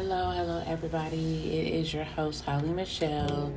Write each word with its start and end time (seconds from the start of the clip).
Hello, 0.00 0.30
hello, 0.30 0.62
everybody. 0.64 1.58
It 1.58 1.74
is 1.74 1.92
your 1.92 2.04
host, 2.04 2.44
Holly 2.44 2.68
Michelle, 2.68 3.52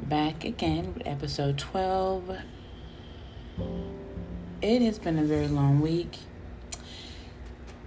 back 0.00 0.44
again 0.44 0.94
with 0.94 1.04
episode 1.04 1.58
12. 1.58 2.38
It 4.62 4.82
has 4.82 5.00
been 5.00 5.18
a 5.18 5.24
very 5.24 5.48
long 5.48 5.80
week. 5.80 6.18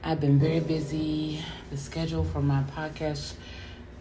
I've 0.03 0.19
been 0.19 0.37
very 0.37 0.59
busy. 0.59 1.41
The 1.71 1.77
schedule 1.77 2.25
for 2.25 2.41
my 2.41 2.63
podcast, 2.75 3.35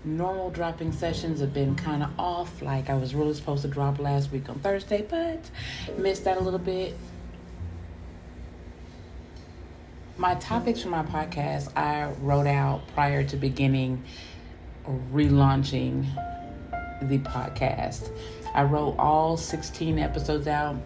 normal 0.04 0.50
dropping 0.50 0.90
sessions, 0.90 1.38
have 1.38 1.54
been 1.54 1.76
kind 1.76 2.02
of 2.02 2.10
off. 2.18 2.60
Like 2.60 2.90
I 2.90 2.96
was 2.96 3.14
really 3.14 3.34
supposed 3.34 3.62
to 3.62 3.68
drop 3.68 4.00
last 4.00 4.32
week 4.32 4.48
on 4.48 4.58
Thursday, 4.58 5.06
but 5.08 5.50
missed 5.96 6.24
that 6.24 6.36
a 6.36 6.40
little 6.40 6.58
bit 6.58 6.96
my 10.18 10.34
topics 10.34 10.82
for 10.82 10.88
my 10.88 11.04
podcast 11.04 11.70
I 11.76 12.10
wrote 12.20 12.48
out 12.48 12.82
prior 12.88 13.22
to 13.22 13.36
beginning 13.36 14.02
relaunching 15.12 16.06
the 17.02 17.18
podcast. 17.18 18.10
I 18.52 18.64
wrote 18.64 18.96
all 18.98 19.36
16 19.36 19.98
episodes 20.00 20.48
out. 20.48 20.76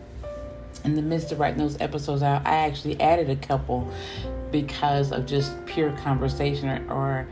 In 0.84 0.96
the 0.96 1.02
midst 1.02 1.32
of 1.32 1.40
writing 1.40 1.58
those 1.58 1.80
episodes 1.80 2.22
out, 2.22 2.46
I 2.46 2.66
actually 2.66 3.00
added 3.00 3.30
a 3.30 3.36
couple 3.36 3.90
because 4.50 5.12
of 5.12 5.24
just 5.24 5.64
pure 5.64 5.92
conversation 5.92 6.68
or, 6.68 6.92
or 6.92 7.28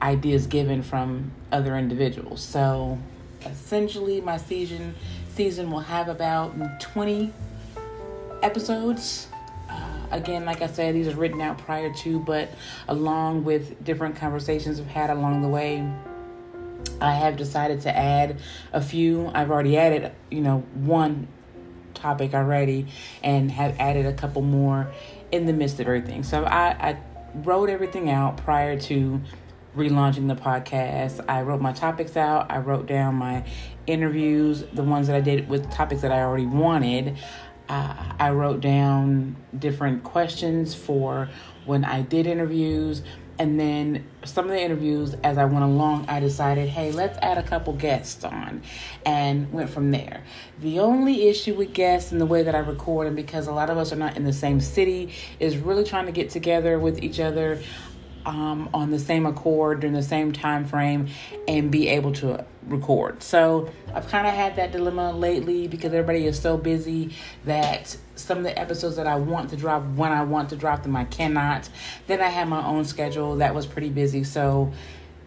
ideas 0.00 0.46
given 0.46 0.82
from 0.82 1.32
other 1.50 1.76
individuals. 1.76 2.40
So 2.40 2.96
essentially 3.44 4.20
my 4.20 4.36
season 4.36 4.94
season 5.34 5.70
will 5.70 5.80
have 5.80 6.08
about 6.08 6.80
20 6.80 7.32
episodes 8.42 9.28
again, 10.10 10.44
like 10.44 10.62
I 10.62 10.66
said, 10.66 10.94
these 10.94 11.08
are 11.08 11.16
written 11.16 11.40
out 11.40 11.58
prior 11.58 11.92
to, 11.92 12.20
but 12.20 12.50
along 12.88 13.44
with 13.44 13.82
different 13.84 14.16
conversations 14.16 14.80
I've 14.80 14.86
had 14.86 15.10
along 15.10 15.42
the 15.42 15.48
way, 15.48 15.88
I 17.00 17.14
have 17.14 17.36
decided 17.36 17.80
to 17.82 17.96
add 17.96 18.38
a 18.72 18.80
few. 18.80 19.30
I've 19.34 19.50
already 19.50 19.76
added, 19.76 20.12
you 20.30 20.40
know, 20.40 20.60
one 20.74 21.28
topic 21.94 22.34
already 22.34 22.86
and 23.22 23.50
have 23.50 23.76
added 23.78 24.06
a 24.06 24.12
couple 24.12 24.42
more 24.42 24.92
in 25.32 25.46
the 25.46 25.52
midst 25.52 25.80
of 25.80 25.86
everything. 25.86 26.22
So 26.22 26.44
I, 26.44 26.90
I 26.90 26.98
wrote 27.34 27.68
everything 27.68 28.10
out 28.10 28.36
prior 28.38 28.78
to 28.80 29.20
relaunching 29.76 30.28
the 30.28 30.34
podcast. 30.34 31.24
I 31.28 31.42
wrote 31.42 31.60
my 31.60 31.72
topics 31.72 32.16
out. 32.16 32.50
I 32.50 32.58
wrote 32.58 32.86
down 32.86 33.14
my 33.14 33.44
interviews, 33.86 34.64
the 34.72 34.82
ones 34.82 35.06
that 35.06 35.16
I 35.16 35.20
did 35.20 35.48
with 35.48 35.70
topics 35.70 36.02
that 36.02 36.12
I 36.12 36.20
already 36.20 36.46
wanted. 36.46 37.16
Uh, 37.68 37.94
I 38.18 38.30
wrote 38.30 38.60
down 38.60 39.36
different 39.58 40.02
questions 40.02 40.74
for 40.74 41.28
when 41.66 41.84
I 41.84 42.02
did 42.02 42.26
interviews. 42.26 43.02
And 43.40 43.60
then 43.60 44.04
some 44.24 44.46
of 44.46 44.50
the 44.50 44.60
interviews, 44.60 45.14
as 45.22 45.38
I 45.38 45.44
went 45.44 45.62
along, 45.62 46.06
I 46.08 46.18
decided, 46.18 46.68
hey, 46.68 46.90
let's 46.90 47.16
add 47.22 47.38
a 47.38 47.42
couple 47.42 47.72
guests 47.72 48.24
on 48.24 48.62
and 49.06 49.52
went 49.52 49.70
from 49.70 49.92
there. 49.92 50.24
The 50.60 50.80
only 50.80 51.28
issue 51.28 51.54
with 51.54 51.72
guests 51.72 52.10
and 52.10 52.20
the 52.20 52.26
way 52.26 52.42
that 52.42 52.56
I 52.56 52.58
record, 52.58 53.06
and 53.06 53.14
because 53.14 53.46
a 53.46 53.52
lot 53.52 53.70
of 53.70 53.78
us 53.78 53.92
are 53.92 53.96
not 53.96 54.16
in 54.16 54.24
the 54.24 54.32
same 54.32 54.60
city, 54.60 55.12
is 55.38 55.56
really 55.56 55.84
trying 55.84 56.06
to 56.06 56.12
get 56.12 56.30
together 56.30 56.80
with 56.80 57.00
each 57.04 57.20
other 57.20 57.60
um, 58.28 58.68
on 58.74 58.90
the 58.90 58.98
same 58.98 59.24
accord 59.24 59.80
during 59.80 59.94
the 59.94 60.02
same 60.02 60.32
time 60.32 60.66
frame 60.66 61.08
and 61.48 61.70
be 61.70 61.88
able 61.88 62.12
to 62.12 62.44
record. 62.66 63.22
So 63.22 63.70
I've 63.94 64.06
kind 64.08 64.26
of 64.26 64.34
had 64.34 64.56
that 64.56 64.70
dilemma 64.70 65.12
lately 65.12 65.66
because 65.66 65.94
everybody 65.94 66.26
is 66.26 66.38
so 66.38 66.58
busy 66.58 67.14
that 67.46 67.96
some 68.16 68.36
of 68.36 68.44
the 68.44 68.56
episodes 68.58 68.96
that 68.96 69.06
I 69.06 69.16
want 69.16 69.48
to 69.50 69.56
drop 69.56 69.82
when 69.94 70.12
I 70.12 70.24
want 70.24 70.50
to 70.50 70.56
drop 70.56 70.82
them 70.82 70.94
I 70.94 71.04
cannot. 71.04 71.70
Then 72.06 72.20
I 72.20 72.28
have 72.28 72.48
my 72.48 72.64
own 72.66 72.84
schedule 72.84 73.36
that 73.36 73.54
was 73.54 73.64
pretty 73.64 73.88
busy, 73.88 74.24
so 74.24 74.72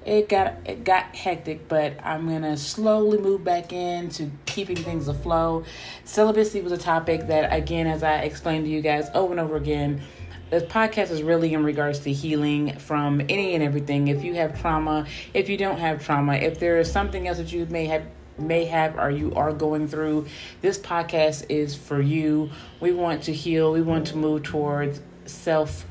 it 0.06 0.30
got 0.30 0.56
it 0.66 0.84
got 0.84 1.16
hectic, 1.16 1.68
but 1.68 1.94
I'm 2.04 2.28
gonna 2.28 2.58
slowly 2.58 3.18
move 3.18 3.44
back 3.44 3.74
into 3.74 4.30
keeping 4.46 4.76
things 4.76 5.08
afloat. 5.08 5.66
Celibacy 6.06 6.62
was 6.62 6.72
a 6.72 6.78
topic 6.78 7.28
that, 7.28 7.52
again, 7.52 7.88
as 7.88 8.04
I 8.04 8.20
explained 8.20 8.66
to 8.66 8.72
you 8.72 8.82
guys 8.82 9.10
over 9.16 9.32
and 9.32 9.40
over 9.40 9.56
again 9.56 10.02
this 10.52 10.64
podcast 10.64 11.12
is 11.12 11.24
really 11.24 11.54
in 11.54 11.64
regards 11.64 12.00
to 12.00 12.12
healing 12.12 12.78
from 12.78 13.22
any 13.22 13.56
and 13.56 13.64
everything. 13.64 14.10
If 14.10 14.24
you 14.24 14.36
have 14.36 14.60
trauma, 14.60 15.08
if 15.34 15.48
you 15.48 15.56
don't 15.56 15.80
have 15.80 16.04
trauma, 16.04 16.34
if 16.34 16.60
there 16.60 16.78
is 16.78 16.92
something 16.92 17.28
else 17.28 17.38
that 17.38 17.54
you 17.54 17.66
may 17.68 17.86
have 17.86 18.06
may 18.38 18.66
have 18.66 18.98
or 18.98 19.10
you 19.10 19.34
are 19.36 19.54
going 19.54 19.88
through, 19.88 20.28
this 20.62 20.78
podcast 20.78 21.46
is 21.48 21.76
for 21.76 22.02
you. 22.02 22.52
We 22.82 22.92
want 22.92 23.24
to 23.24 23.34
heal. 23.34 23.72
We 23.72 23.82
want 23.82 24.08
to 24.08 24.18
move 24.18 24.44
towards 24.44 25.00
self 25.26 25.86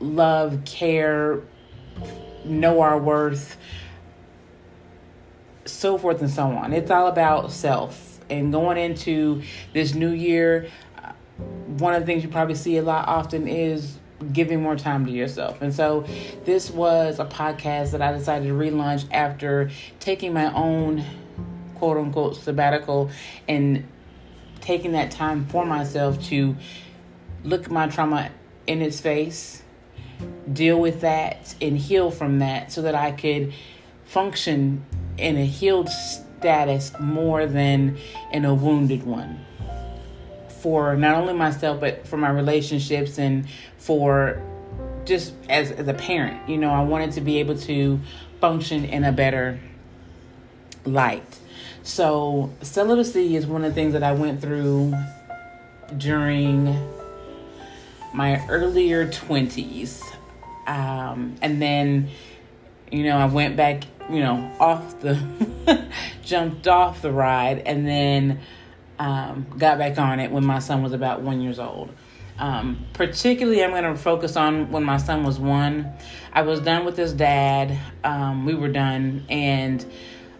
love, 0.00 0.64
care, 0.66 1.40
know 2.44 2.82
our 2.82 2.98
worth, 2.98 3.56
so 5.64 5.96
forth 5.96 6.20
and 6.20 6.30
so 6.30 6.44
on. 6.44 6.74
It's 6.74 6.90
all 6.90 7.06
about 7.06 7.52
self. 7.52 8.04
And 8.30 8.52
going 8.52 8.76
into 8.76 9.42
this 9.72 9.94
new 9.94 10.10
year, 10.10 10.68
one 11.80 11.94
of 11.94 12.00
the 12.00 12.06
things 12.06 12.22
you 12.22 12.28
probably 12.28 12.54
see 12.54 12.76
a 12.76 12.82
lot 12.82 13.08
often 13.08 13.46
is 13.46 13.98
giving 14.32 14.60
more 14.60 14.76
time 14.76 15.06
to 15.06 15.12
yourself. 15.12 15.62
And 15.62 15.72
so 15.72 16.04
this 16.44 16.70
was 16.70 17.18
a 17.18 17.24
podcast 17.24 17.92
that 17.92 18.02
I 18.02 18.12
decided 18.12 18.48
to 18.48 18.54
relaunch 18.54 19.06
after 19.12 19.70
taking 20.00 20.32
my 20.32 20.52
own 20.52 21.04
quote 21.76 21.96
unquote 21.96 22.36
sabbatical 22.36 23.10
and 23.46 23.86
taking 24.60 24.92
that 24.92 25.10
time 25.10 25.46
for 25.46 25.64
myself 25.64 26.22
to 26.24 26.56
look 27.44 27.64
at 27.64 27.70
my 27.70 27.86
trauma 27.86 28.30
in 28.66 28.82
its 28.82 29.00
face, 29.00 29.62
deal 30.52 30.80
with 30.80 31.00
that, 31.02 31.54
and 31.60 31.78
heal 31.78 32.10
from 32.10 32.40
that 32.40 32.72
so 32.72 32.82
that 32.82 32.94
I 32.94 33.12
could 33.12 33.54
function 34.04 34.84
in 35.16 35.36
a 35.36 35.44
healed 35.44 35.88
status 35.88 36.92
more 37.00 37.46
than 37.46 37.96
in 38.32 38.44
a 38.44 38.54
wounded 38.54 39.04
one 39.04 39.44
for 40.68 40.94
not 40.96 41.14
only 41.14 41.32
myself 41.32 41.80
but 41.80 42.06
for 42.06 42.18
my 42.18 42.28
relationships 42.28 43.16
and 43.16 43.48
for 43.78 44.38
just 45.06 45.32
as 45.48 45.70
as 45.70 45.88
a 45.88 45.94
parent. 45.94 46.46
You 46.46 46.58
know, 46.58 46.68
I 46.68 46.82
wanted 46.82 47.12
to 47.12 47.22
be 47.22 47.38
able 47.38 47.56
to 47.60 47.98
function 48.38 48.84
in 48.84 49.02
a 49.02 49.10
better 49.10 49.58
light. 50.84 51.38
So, 51.82 52.52
celibacy 52.60 53.34
is 53.34 53.46
one 53.46 53.64
of 53.64 53.70
the 53.70 53.74
things 53.74 53.94
that 53.94 54.02
I 54.02 54.12
went 54.12 54.42
through 54.42 54.92
during 55.96 56.76
my 58.12 58.46
earlier 58.48 59.08
20s. 59.08 60.02
Um, 60.66 61.36
and 61.40 61.62
then, 61.62 62.10
you 62.92 63.04
know, 63.04 63.16
I 63.16 63.24
went 63.24 63.56
back, 63.56 63.84
you 64.10 64.20
know, 64.20 64.54
off 64.60 65.00
the, 65.00 65.18
jumped 66.22 66.68
off 66.68 67.00
the 67.00 67.10
ride, 67.10 67.60
and 67.60 67.88
then 67.88 68.40
um, 68.98 69.46
got 69.56 69.78
back 69.78 69.98
on 69.98 70.20
it 70.20 70.30
when 70.30 70.44
my 70.44 70.58
son 70.58 70.82
was 70.82 70.92
about 70.92 71.22
one 71.22 71.40
years 71.40 71.58
old. 71.58 71.90
Um, 72.38 72.86
particularly, 72.92 73.64
I'm 73.64 73.70
going 73.70 73.82
to 73.82 73.96
focus 73.96 74.36
on 74.36 74.70
when 74.70 74.84
my 74.84 74.96
son 74.96 75.24
was 75.24 75.40
one. 75.40 75.92
I 76.32 76.42
was 76.42 76.60
done 76.60 76.84
with 76.84 76.96
his 76.96 77.12
dad. 77.12 77.76
Um, 78.04 78.44
we 78.44 78.54
were 78.54 78.68
done, 78.68 79.24
and 79.28 79.84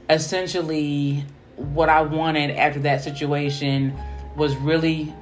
essentially, 0.09 1.25
what 1.57 1.89
I 1.89 2.03
wanted 2.03 2.53
after 2.53 2.79
that 2.81 3.03
situation 3.03 3.99
was 4.37 4.55
really 4.57 5.13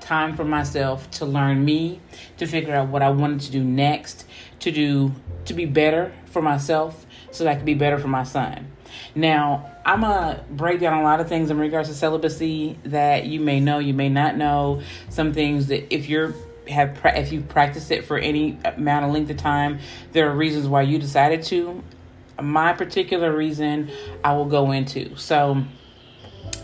time 0.00 0.36
for 0.36 0.44
myself 0.44 1.08
to 1.10 1.26
learn 1.26 1.64
me, 1.64 2.00
to 2.38 2.46
figure 2.46 2.74
out 2.74 2.88
what 2.88 3.02
I 3.02 3.10
wanted 3.10 3.40
to 3.42 3.52
do 3.52 3.62
next, 3.62 4.26
to 4.60 4.72
do 4.72 5.12
to 5.44 5.54
be 5.54 5.64
better 5.64 6.12
for 6.26 6.42
myself, 6.42 7.05
so 7.36 7.44
that 7.44 7.56
could 7.56 7.66
be 7.66 7.74
better 7.74 7.98
for 7.98 8.08
my 8.08 8.24
son. 8.24 8.70
Now, 9.14 9.70
I'm 9.84 10.00
gonna 10.00 10.44
break 10.50 10.80
down 10.80 10.98
a 10.98 11.02
lot 11.02 11.20
of 11.20 11.28
things 11.28 11.50
in 11.50 11.58
regards 11.58 11.88
to 11.88 11.94
celibacy 11.94 12.78
that 12.84 13.26
you 13.26 13.40
may 13.40 13.60
know, 13.60 13.78
you 13.78 13.94
may 13.94 14.08
not 14.08 14.36
know. 14.36 14.82
Some 15.10 15.32
things 15.32 15.68
that 15.68 15.92
if 15.94 16.08
you're 16.08 16.34
have 16.68 16.98
if 17.04 17.32
you 17.32 17.42
practiced 17.42 17.90
it 17.92 18.04
for 18.04 18.18
any 18.18 18.58
amount 18.64 19.04
of 19.04 19.12
length 19.12 19.30
of 19.30 19.36
time, 19.36 19.78
there 20.12 20.28
are 20.30 20.34
reasons 20.34 20.66
why 20.66 20.82
you 20.82 20.98
decided 20.98 21.42
to. 21.44 21.82
My 22.40 22.72
particular 22.72 23.34
reason, 23.34 23.90
I 24.22 24.34
will 24.34 24.46
go 24.46 24.72
into. 24.72 25.16
So, 25.16 25.64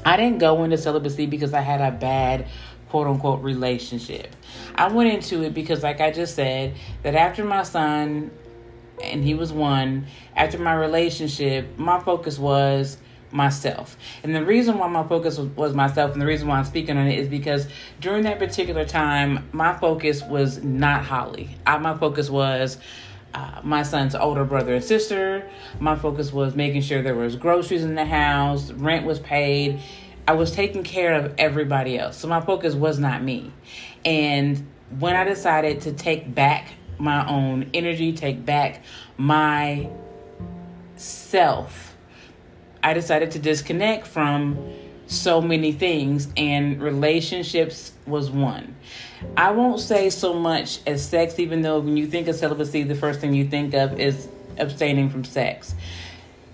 I 0.04 0.16
didn't 0.16 0.38
go 0.38 0.64
into 0.64 0.76
celibacy 0.76 1.26
because 1.26 1.54
I 1.54 1.60
had 1.60 1.80
a 1.80 1.96
bad 1.96 2.48
quote 2.88 3.06
unquote 3.06 3.42
relationship. 3.42 4.34
I 4.74 4.88
went 4.88 5.12
into 5.12 5.42
it 5.42 5.54
because, 5.54 5.82
like 5.82 6.00
I 6.00 6.10
just 6.10 6.34
said, 6.34 6.74
that 7.02 7.14
after 7.14 7.44
my 7.44 7.62
son 7.62 8.30
and 9.02 9.24
he 9.24 9.34
was 9.34 9.52
one. 9.52 10.06
After 10.36 10.58
my 10.58 10.74
relationship, 10.74 11.78
my 11.78 12.00
focus 12.00 12.38
was 12.38 12.98
myself. 13.32 13.96
And 14.22 14.34
the 14.34 14.44
reason 14.44 14.78
why 14.78 14.88
my 14.88 15.06
focus 15.06 15.38
was, 15.38 15.48
was, 15.48 15.74
myself 15.74 16.12
and 16.12 16.20
the 16.20 16.26
reason 16.26 16.48
why 16.48 16.58
I'm 16.58 16.64
speaking 16.64 16.96
on 16.96 17.06
it 17.06 17.18
is 17.18 17.28
because 17.28 17.66
during 18.00 18.24
that 18.24 18.38
particular 18.38 18.84
time, 18.84 19.48
my 19.52 19.74
focus 19.74 20.22
was 20.22 20.62
not 20.62 21.04
Holly. 21.04 21.56
I, 21.66 21.78
my 21.78 21.96
focus 21.96 22.28
was 22.28 22.78
uh, 23.34 23.60
my 23.62 23.82
son's 23.82 24.14
older 24.14 24.44
brother 24.44 24.74
and 24.74 24.84
sister. 24.84 25.48
My 25.80 25.96
focus 25.96 26.32
was 26.32 26.54
making 26.54 26.82
sure 26.82 27.02
there 27.02 27.14
was 27.14 27.36
groceries 27.36 27.84
in 27.84 27.94
the 27.94 28.04
house, 28.04 28.70
rent 28.72 29.06
was 29.06 29.18
paid. 29.20 29.80
I 30.28 30.34
was 30.34 30.52
taking 30.52 30.82
care 30.82 31.14
of 31.14 31.34
everybody 31.38 31.98
else. 31.98 32.16
So 32.18 32.28
my 32.28 32.40
focus 32.40 32.74
was 32.74 32.98
not 32.98 33.22
me. 33.22 33.52
And 34.04 34.66
when 34.98 35.16
I 35.16 35.24
decided 35.24 35.80
to 35.82 35.92
take 35.92 36.32
back 36.34 36.68
my 36.98 37.26
own 37.28 37.70
energy, 37.74 38.12
take 38.12 38.44
back 38.44 38.82
my 39.16 39.88
self, 40.96 41.96
I 42.82 42.94
decided 42.94 43.32
to 43.32 43.38
disconnect 43.38 44.06
from 44.06 44.58
so 45.06 45.40
many 45.40 45.72
things, 45.72 46.28
and 46.36 46.80
relationships 46.80 47.92
was 48.06 48.30
one. 48.30 48.74
I 49.36 49.52
won't 49.52 49.80
say 49.80 50.10
so 50.10 50.34
much 50.34 50.80
as 50.86 51.06
sex, 51.06 51.38
even 51.38 51.62
though 51.62 51.80
when 51.80 51.96
you 51.96 52.06
think 52.06 52.28
of 52.28 52.34
celibacy, 52.34 52.82
the 52.82 52.94
first 52.94 53.20
thing 53.20 53.34
you 53.34 53.46
think 53.46 53.74
of 53.74 54.00
is 54.00 54.28
abstaining 54.58 55.10
from 55.10 55.24
sex. 55.24 55.74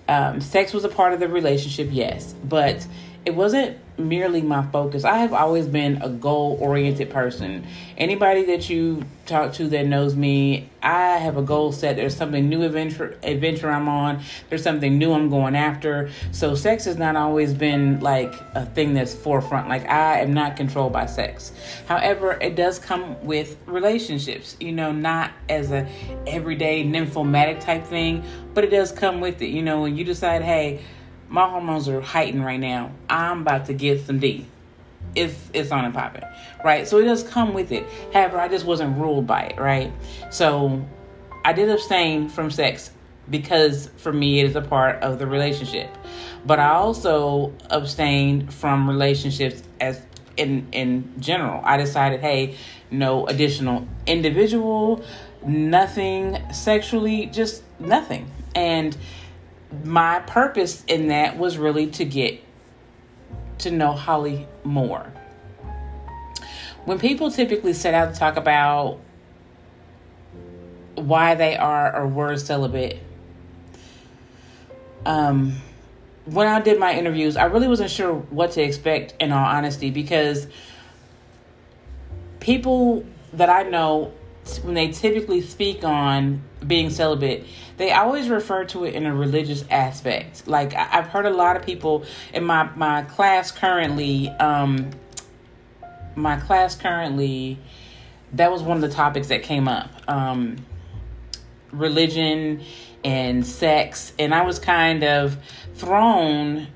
Um, 0.07 0.41
sex 0.41 0.73
was 0.73 0.83
a 0.83 0.89
part 0.89 1.13
of 1.13 1.19
the 1.19 1.27
relationship, 1.27 1.89
yes, 1.91 2.33
but 2.43 2.85
it 3.29 3.35
wasn't 3.35 3.77
merely 3.99 4.41
my 4.41 4.65
focus. 4.71 5.03
I 5.03 5.17
have 5.19 5.33
always 5.33 5.67
been 5.67 6.01
a 6.01 6.09
goal 6.09 6.57
oriented 6.59 7.11
person. 7.11 7.63
Anybody 7.95 8.45
that 8.45 8.71
you 8.71 9.03
talk 9.27 9.53
to 9.53 9.67
that 9.67 9.85
knows 9.85 10.15
me, 10.15 10.67
I 10.81 11.17
have 11.17 11.37
a 11.37 11.43
goal 11.43 11.71
set. 11.71 11.95
There's 11.95 12.15
something 12.15 12.49
new 12.49 12.63
adventure 12.63 13.19
adventure 13.21 13.69
I'm 13.69 13.87
on. 13.87 14.23
There's 14.49 14.63
something 14.63 14.97
new 14.97 15.13
I'm 15.13 15.29
going 15.29 15.55
after. 15.55 16.09
So 16.31 16.55
sex 16.55 16.85
has 16.85 16.97
not 16.97 17.15
always 17.15 17.53
been 17.53 17.99
like 17.99 18.33
a 18.55 18.65
thing 18.65 18.95
that's 18.95 19.13
forefront. 19.13 19.69
Like 19.69 19.87
I 19.87 20.21
am 20.21 20.33
not 20.33 20.57
controlled 20.57 20.91
by 20.91 21.05
sex. 21.05 21.51
However, 21.87 22.31
it 22.41 22.55
does 22.55 22.79
come 22.79 23.23
with 23.23 23.57
relationships. 23.67 24.57
You 24.59 24.71
know, 24.71 24.91
not 24.91 25.33
as 25.49 25.71
a 25.71 25.87
everyday 26.25 26.83
nymphomatic 26.83 27.59
type 27.59 27.85
thing, 27.85 28.23
but 28.55 28.63
it 28.63 28.71
does 28.71 28.91
come 28.91 29.21
with 29.21 29.39
it. 29.43 29.49
You 29.49 29.61
know, 29.61 29.83
when 29.83 29.95
you 29.95 30.03
decide, 30.03 30.41
hey 30.41 30.81
my 31.29 31.47
hormones 31.47 31.87
are 31.87 32.01
heightened 32.01 32.43
right 32.43 32.59
now. 32.59 32.91
I'm 33.09 33.41
about 33.41 33.67
to 33.67 33.73
get 33.73 34.05
some 34.05 34.19
D. 34.19 34.47
It's 35.15 35.35
it's 35.53 35.71
on 35.71 35.85
and 35.85 35.93
popping, 35.93 36.23
right? 36.63 36.87
So 36.87 36.97
it 36.99 37.05
does 37.05 37.23
come 37.23 37.53
with 37.53 37.71
it. 37.71 37.85
However, 38.13 38.39
I 38.39 38.47
just 38.47 38.65
wasn't 38.65 38.97
ruled 38.97 39.25
by 39.25 39.43
it, 39.43 39.59
right? 39.59 39.91
So 40.29 40.85
I 41.45 41.53
did 41.53 41.69
abstain 41.69 42.29
from 42.29 42.51
sex 42.51 42.91
because 43.29 43.89
for 43.97 44.11
me 44.11 44.39
it 44.39 44.49
is 44.49 44.55
a 44.55 44.61
part 44.61 45.01
of 45.01 45.19
the 45.19 45.27
relationship. 45.27 45.89
But 46.45 46.59
I 46.59 46.69
also 46.69 47.53
abstained 47.69 48.53
from 48.53 48.89
relationships 48.89 49.63
as 49.79 50.01
in 50.37 50.67
in 50.71 51.13
general. 51.19 51.61
I 51.63 51.77
decided, 51.77 52.21
hey, 52.21 52.55
no 52.91 53.27
additional 53.27 53.87
individual, 54.05 55.03
nothing 55.45 56.37
sexually, 56.51 57.27
just 57.27 57.63
nothing. 57.79 58.31
And 58.55 58.97
my 59.83 60.19
purpose 60.21 60.83
in 60.87 61.07
that 61.07 61.37
was 61.37 61.57
really 61.57 61.87
to 61.87 62.05
get 62.05 62.43
to 63.59 63.71
know 63.71 63.93
Holly 63.93 64.47
more. 64.63 65.13
When 66.85 66.97
people 66.97 67.29
typically 67.29 67.73
set 67.73 67.93
out 67.93 68.13
to 68.13 68.19
talk 68.19 68.37
about 68.37 68.99
why 70.95 71.35
they 71.35 71.55
are 71.55 71.95
or 71.95 72.07
were 72.07 72.37
celibate, 72.37 72.99
um, 75.05 75.55
when 76.25 76.47
I 76.47 76.61
did 76.61 76.79
my 76.79 76.93
interviews, 76.93 77.37
I 77.37 77.45
really 77.45 77.67
wasn't 77.67 77.91
sure 77.91 78.13
what 78.13 78.51
to 78.51 78.61
expect 78.61 79.15
in 79.19 79.31
all 79.31 79.45
honesty 79.45 79.89
because 79.89 80.47
people 82.39 83.05
that 83.33 83.49
I 83.49 83.63
know 83.63 84.13
when 84.63 84.73
they 84.73 84.91
typically 84.91 85.41
speak 85.41 85.83
on 85.83 86.43
being 86.65 86.89
celibate, 86.89 87.45
they 87.77 87.91
always 87.91 88.29
refer 88.29 88.65
to 88.65 88.85
it 88.85 88.93
in 88.93 89.05
a 89.05 89.15
religious 89.15 89.63
aspect. 89.69 90.47
Like 90.47 90.73
I've 90.75 91.07
heard 91.07 91.25
a 91.25 91.31
lot 91.31 91.55
of 91.55 91.65
people 91.65 92.05
in 92.33 92.43
my 92.43 92.69
my 92.75 93.03
class 93.03 93.51
currently, 93.51 94.29
um, 94.29 94.91
my 96.15 96.37
class 96.37 96.75
currently, 96.75 97.57
that 98.33 98.51
was 98.51 98.61
one 98.61 98.77
of 98.77 98.81
the 98.81 98.89
topics 98.89 99.27
that 99.27 99.43
came 99.43 99.67
up. 99.67 99.89
Um, 100.07 100.57
religion 101.71 102.61
and 103.03 103.45
sex, 103.45 104.13
and 104.19 104.33
I 104.33 104.41
was 104.41 104.59
kind 104.59 105.03
of 105.03 105.37
thrown 105.75 106.67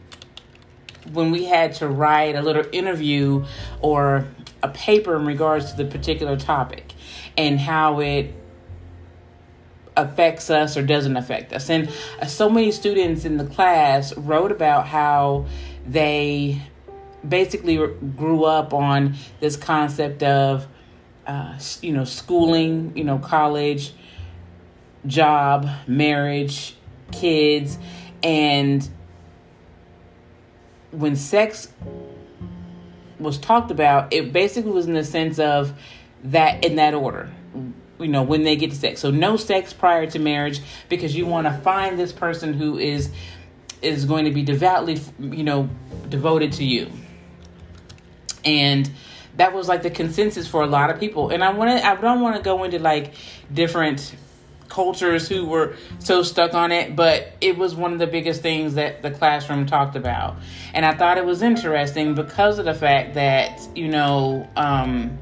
when 1.11 1.31
we 1.31 1.45
had 1.45 1.73
to 1.75 1.87
write 1.87 2.35
a 2.35 2.41
little 2.41 2.65
interview 2.71 3.45
or 3.81 4.25
a 4.61 4.69
paper 4.69 5.17
in 5.17 5.25
regards 5.25 5.71
to 5.71 5.77
the 5.77 5.85
particular 5.85 6.37
topic 6.37 6.93
and 7.37 7.59
how 7.59 7.99
it 7.99 8.33
affects 9.95 10.49
us 10.49 10.77
or 10.77 10.83
doesn't 10.83 11.17
affect 11.17 11.53
us. 11.53 11.69
And 11.69 11.89
uh, 12.21 12.25
so 12.25 12.49
many 12.49 12.71
students 12.71 13.25
in 13.25 13.37
the 13.37 13.45
class 13.45 14.15
wrote 14.17 14.51
about 14.51 14.87
how 14.87 15.45
they 15.85 16.61
basically 17.27 17.77
grew 17.77 18.43
up 18.43 18.73
on 18.73 19.15
this 19.39 19.55
concept 19.55 20.23
of, 20.23 20.67
uh, 21.27 21.57
you 21.81 21.93
know, 21.93 22.03
schooling, 22.03 22.93
you 22.95 23.03
know, 23.03 23.19
college, 23.19 23.93
job, 25.05 25.69
marriage, 25.87 26.75
kids, 27.11 27.77
and 28.23 28.87
when 30.91 31.15
sex 31.15 31.69
was 33.19 33.37
talked 33.37 33.71
about, 33.71 34.13
it 34.13 34.33
basically 34.33 34.71
was 34.71 34.85
in 34.85 34.93
the 34.93 35.03
sense 35.03 35.39
of 35.39 35.73
that 36.25 36.63
in 36.63 36.75
that 36.75 36.93
order 36.93 37.29
you 38.03 38.09
know 38.09 38.23
when 38.23 38.43
they 38.43 38.55
get 38.55 38.71
to 38.71 38.75
sex. 38.75 38.99
So 38.99 39.11
no 39.11 39.37
sex 39.37 39.73
prior 39.73 40.05
to 40.07 40.19
marriage 40.19 40.61
because 40.89 41.15
you 41.15 41.25
want 41.25 41.47
to 41.47 41.53
find 41.53 41.97
this 41.97 42.11
person 42.11 42.53
who 42.53 42.77
is 42.77 43.09
is 43.81 44.05
going 44.05 44.25
to 44.25 44.31
be 44.31 44.43
devoutly 44.43 44.99
you 45.19 45.43
know 45.43 45.69
devoted 46.09 46.53
to 46.53 46.63
you. 46.63 46.91
And 48.45 48.89
that 49.37 49.53
was 49.53 49.67
like 49.67 49.83
the 49.83 49.89
consensus 49.89 50.47
for 50.47 50.61
a 50.61 50.67
lot 50.67 50.89
of 50.89 50.99
people. 50.99 51.29
And 51.29 51.43
i 51.43 51.51
want 51.51 51.79
to 51.79 51.85
i 51.85 51.95
don't 51.95 52.21
want 52.21 52.35
to 52.35 52.41
go 52.41 52.63
into 52.63 52.79
like 52.79 53.13
different 53.51 54.15
cultures 54.69 55.27
who 55.27 55.45
were 55.45 55.75
so 55.99 56.23
stuck 56.23 56.55
on 56.55 56.71
it 56.71 56.95
but 56.95 57.31
it 57.41 57.55
was 57.57 57.75
one 57.75 57.93
of 57.93 57.99
the 57.99 58.07
biggest 58.07 58.41
things 58.41 58.73
that 58.73 59.03
the 59.03 59.11
classroom 59.11 59.65
talked 59.65 59.95
about. 59.95 60.35
And 60.73 60.85
i 60.85 60.93
thought 60.93 61.17
it 61.17 61.25
was 61.25 61.41
interesting 61.41 62.15
because 62.15 62.59
of 62.59 62.65
the 62.65 62.73
fact 62.73 63.13
that 63.15 63.67
you 63.75 63.87
know 63.87 64.47
um 64.55 65.17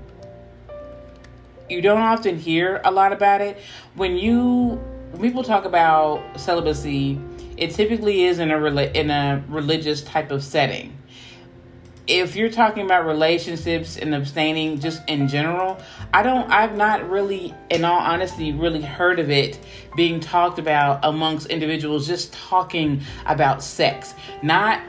you 1.72 1.82
don't 1.82 2.02
often 2.02 2.38
hear 2.38 2.82
a 2.84 2.92
lot 2.92 3.14
about 3.14 3.42
it. 3.42 3.58
When 3.96 4.18
you 4.18 4.80
when 5.12 5.22
people 5.22 5.44
talk 5.44 5.66
about 5.66 6.40
celibacy, 6.40 7.20
it 7.58 7.72
typically 7.72 8.26
is 8.26 8.40
in 8.40 8.52
a 8.52 8.58
in 8.94 9.10
a 9.10 9.44
religious 9.48 10.02
type 10.04 10.32
of 10.32 10.44
setting. 10.44 10.98
If 12.08 12.36
you're 12.36 12.50
talking 12.50 12.84
about 12.84 13.06
relationships 13.06 13.96
and 13.96 14.14
abstaining 14.14 14.80
just 14.80 15.02
in 15.08 15.28
general, 15.28 15.80
I 16.14 16.24
don't 16.24 16.52
I've 16.52 16.76
not 16.76 17.10
really 17.10 17.54
in 17.70 17.86
all 17.86 18.00
honesty 18.00 18.52
really 18.52 18.82
heard 18.82 19.20
of 19.20 19.30
it 19.30 19.60
being 19.96 20.20
talked 20.20 20.60
about 20.60 21.00
amongst 21.04 21.48
individuals 21.48 22.08
just 22.08 22.34
talking 22.34 23.02
about 23.26 23.64
sex. 23.64 24.14
Not 24.42 24.82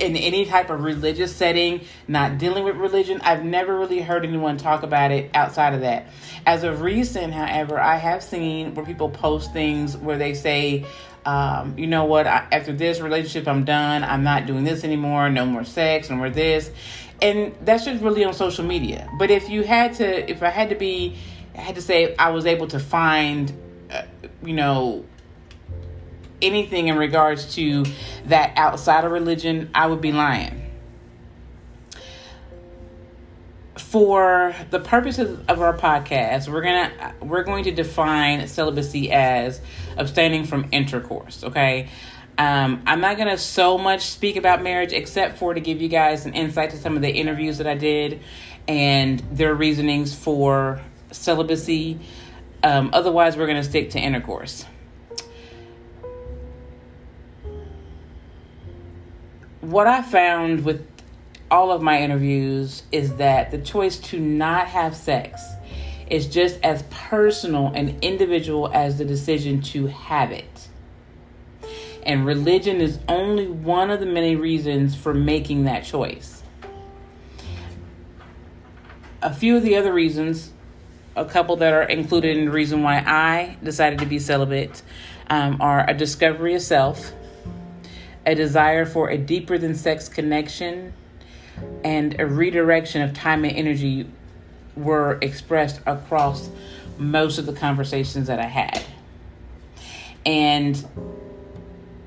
in 0.00 0.16
any 0.16 0.46
type 0.46 0.70
of 0.70 0.82
religious 0.82 1.34
setting, 1.34 1.82
not 2.08 2.38
dealing 2.38 2.64
with 2.64 2.76
religion. 2.76 3.20
I've 3.22 3.44
never 3.44 3.78
really 3.78 4.00
heard 4.00 4.24
anyone 4.24 4.56
talk 4.56 4.82
about 4.82 5.10
it 5.10 5.30
outside 5.34 5.74
of 5.74 5.82
that. 5.82 6.08
As 6.46 6.64
of 6.64 6.80
recent, 6.80 7.34
however, 7.34 7.78
I 7.78 7.96
have 7.96 8.22
seen 8.22 8.74
where 8.74 8.84
people 8.84 9.10
post 9.10 9.52
things 9.52 9.96
where 9.96 10.16
they 10.16 10.34
say, 10.34 10.86
um, 11.26 11.78
you 11.78 11.86
know 11.86 12.06
what, 12.06 12.26
I, 12.26 12.46
after 12.50 12.72
this 12.72 13.00
relationship, 13.00 13.46
I'm 13.46 13.64
done. 13.64 14.02
I'm 14.02 14.24
not 14.24 14.46
doing 14.46 14.64
this 14.64 14.84
anymore. 14.84 15.28
No 15.28 15.44
more 15.44 15.64
sex, 15.64 16.08
no 16.08 16.16
more 16.16 16.30
this. 16.30 16.70
And 17.20 17.54
that's 17.62 17.84
just 17.84 18.02
really 18.02 18.24
on 18.24 18.32
social 18.32 18.64
media. 18.64 19.06
But 19.18 19.30
if 19.30 19.50
you 19.50 19.62
had 19.62 19.94
to, 19.94 20.30
if 20.30 20.42
I 20.42 20.48
had 20.48 20.70
to 20.70 20.76
be, 20.76 21.16
I 21.54 21.60
had 21.60 21.74
to 21.74 21.82
say 21.82 22.14
I 22.16 22.30
was 22.30 22.46
able 22.46 22.68
to 22.68 22.78
find, 22.78 23.52
uh, 23.90 24.04
you 24.42 24.54
know, 24.54 25.04
anything 26.42 26.88
in 26.88 26.96
regards 26.96 27.54
to 27.54 27.84
that 28.26 28.52
outside 28.56 29.04
of 29.04 29.12
religion, 29.12 29.70
I 29.74 29.86
would 29.86 30.00
be 30.00 30.12
lying. 30.12 30.56
For 33.76 34.54
the 34.70 34.78
purposes 34.78 35.40
of 35.48 35.60
our 35.60 35.76
podcast, 35.76 36.48
we're 36.48 36.62
gonna 36.62 37.14
we're 37.20 37.42
going 37.42 37.64
to 37.64 37.72
define 37.72 38.46
celibacy 38.46 39.10
as 39.10 39.60
abstaining 39.96 40.44
from 40.44 40.68
intercourse. 40.70 41.42
Okay, 41.42 41.88
um, 42.38 42.82
I'm 42.86 43.00
not 43.00 43.18
gonna 43.18 43.36
so 43.36 43.78
much 43.78 44.02
speak 44.06 44.36
about 44.36 44.62
marriage, 44.62 44.92
except 44.92 45.38
for 45.38 45.54
to 45.54 45.60
give 45.60 45.82
you 45.82 45.88
guys 45.88 46.24
an 46.24 46.34
insight 46.34 46.70
to 46.70 46.76
some 46.76 46.96
of 46.96 47.02
the 47.02 47.10
interviews 47.10 47.58
that 47.58 47.66
I 47.66 47.74
did 47.74 48.20
and 48.66 49.18
their 49.32 49.54
reasonings 49.54 50.14
for 50.14 50.80
celibacy. 51.10 51.98
Um, 52.62 52.90
otherwise, 52.92 53.36
we're 53.36 53.46
gonna 53.46 53.64
stick 53.64 53.90
to 53.90 53.98
intercourse. 53.98 54.64
What 59.60 59.86
I 59.86 60.02
found 60.02 60.64
with 60.64 60.86
all 61.50 61.72
of 61.72 61.82
my 61.82 62.00
interviews 62.00 62.84
is 62.92 63.16
that 63.16 63.50
the 63.50 63.58
choice 63.58 63.98
to 63.98 64.20
not 64.20 64.68
have 64.68 64.96
sex 64.96 65.42
is 66.08 66.26
just 66.26 66.58
as 66.62 66.82
personal 66.90 67.72
and 67.74 68.02
individual 68.02 68.70
as 68.72 68.98
the 68.98 69.04
decision 69.04 69.60
to 69.62 69.86
have 69.86 70.32
it. 70.32 70.68
And 72.04 72.24
religion 72.24 72.80
is 72.80 72.98
only 73.08 73.46
one 73.46 73.90
of 73.90 74.00
the 74.00 74.06
many 74.06 74.34
reasons 74.34 74.96
for 74.96 75.12
making 75.12 75.64
that 75.64 75.84
choice. 75.84 76.42
A 79.22 79.32
few 79.32 79.56
of 79.56 79.62
the 79.62 79.76
other 79.76 79.92
reasons 79.92 80.50
a 81.16 81.24
couple 81.24 81.56
that 81.56 81.72
are 81.72 81.82
included 81.82 82.36
in 82.36 82.46
the 82.46 82.50
reason 82.50 82.82
why 82.82 82.98
I 82.98 83.56
decided 83.62 83.98
to 83.98 84.06
be 84.06 84.18
celibate 84.18 84.82
um, 85.28 85.60
are 85.60 85.88
a 85.88 85.94
discovery 85.94 86.54
of 86.54 86.62
self, 86.62 87.12
a 88.30 88.34
desire 88.36 88.86
for 88.86 89.10
a 89.10 89.18
deeper 89.18 89.58
than 89.58 89.74
sex 89.74 90.08
connection, 90.08 90.92
and 91.82 92.18
a 92.20 92.26
redirection 92.26 93.02
of 93.02 93.12
time 93.12 93.44
and 93.44 93.56
energy 93.56 94.08
were 94.76 95.18
expressed 95.20 95.80
across 95.84 96.48
most 96.96 97.38
of 97.38 97.46
the 97.46 97.52
conversations 97.52 98.28
that 98.28 98.38
I 98.38 98.46
had. 98.46 98.84
And 100.24 100.76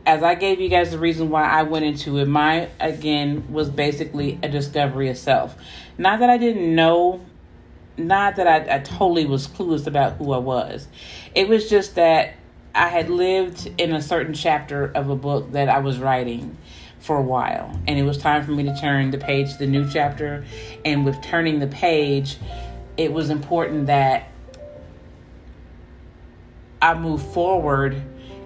as 0.06 0.24
I 0.24 0.36
gave 0.36 0.62
you 0.62 0.70
guys 0.70 0.92
the 0.92 0.98
reason 0.98 1.30
why 1.30 1.44
I 1.44 1.64
went 1.64 1.84
into 1.84 2.18
it, 2.20 2.26
my 2.26 2.70
again 2.80 3.52
was 3.52 3.70
basically 3.70 4.40
a 4.42 4.48
discovery 4.48 5.10
of 5.10 5.18
self. 5.18 5.58
Not 5.98 6.20
that 6.20 6.30
I 6.30 6.38
didn't 6.38 6.74
know, 6.74 7.20
not 7.98 8.38
that 8.38 8.48
I, 8.48 8.76
I 8.76 8.80
totally 8.80 9.26
was 9.26 9.46
clueless 9.48 9.88
about 9.88 10.14
who 10.14 10.32
I 10.32 10.38
was. 10.38 10.88
It 11.36 11.50
was 11.50 11.70
just 11.70 11.96
that 11.96 12.36
I 12.76 12.88
had 12.88 13.10
lived 13.10 13.72
in 13.78 13.94
a 13.94 14.02
certain 14.02 14.34
chapter 14.34 14.86
of 14.86 15.10
a 15.10 15.16
book 15.16 15.52
that 15.52 15.70
I 15.70 15.80
was 15.80 16.00
writing 16.00 16.58
for 17.00 17.18
a 17.18 17.22
while, 17.22 17.80
and 17.88 18.00
it 18.00 18.04
was 18.04 18.18
time 18.18 18.44
for 18.46 18.52
me 18.52 18.64
to 18.64 18.76
turn 18.76 19.12
the 19.12 19.18
page 19.18 19.54
to 19.54 19.60
the 19.60 19.68
new 19.68 19.90
chapter. 19.90 20.46
And 20.84 21.06
with 21.06 21.22
turning 21.22 21.60
the 21.60 21.68
page, 21.68 22.38
it 22.98 23.12
was 23.12 23.30
important 23.30 23.88
that 23.88 24.30
I 26.82 26.94
move 26.96 27.22
forward 27.34 28.02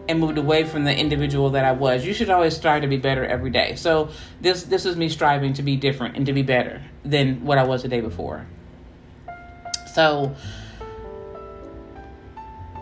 and 0.10 0.20
moved 0.20 0.38
away 0.38 0.64
from 0.64 0.84
the 0.84 0.96
individual 0.96 1.52
that 1.52 1.66
I 1.66 1.72
was. 1.72 2.06
You 2.06 2.14
should 2.14 2.30
always 2.30 2.56
strive 2.56 2.82
to 2.82 2.88
be 2.88 2.98
better 2.98 3.26
every 3.26 3.50
day. 3.50 3.76
So 3.76 4.10
this 4.42 4.64
this 4.64 4.86
is 4.86 4.96
me 4.96 5.10
striving 5.10 5.54
to 5.54 5.64
be 5.64 5.76
different 5.76 6.16
and 6.16 6.26
to 6.26 6.34
be 6.34 6.44
better 6.44 6.82
than 7.04 7.44
what 7.46 7.58
I 7.58 7.64
was 7.64 7.84
the 7.84 7.90
day 7.90 8.02
before. 8.02 8.46
So 9.94 10.36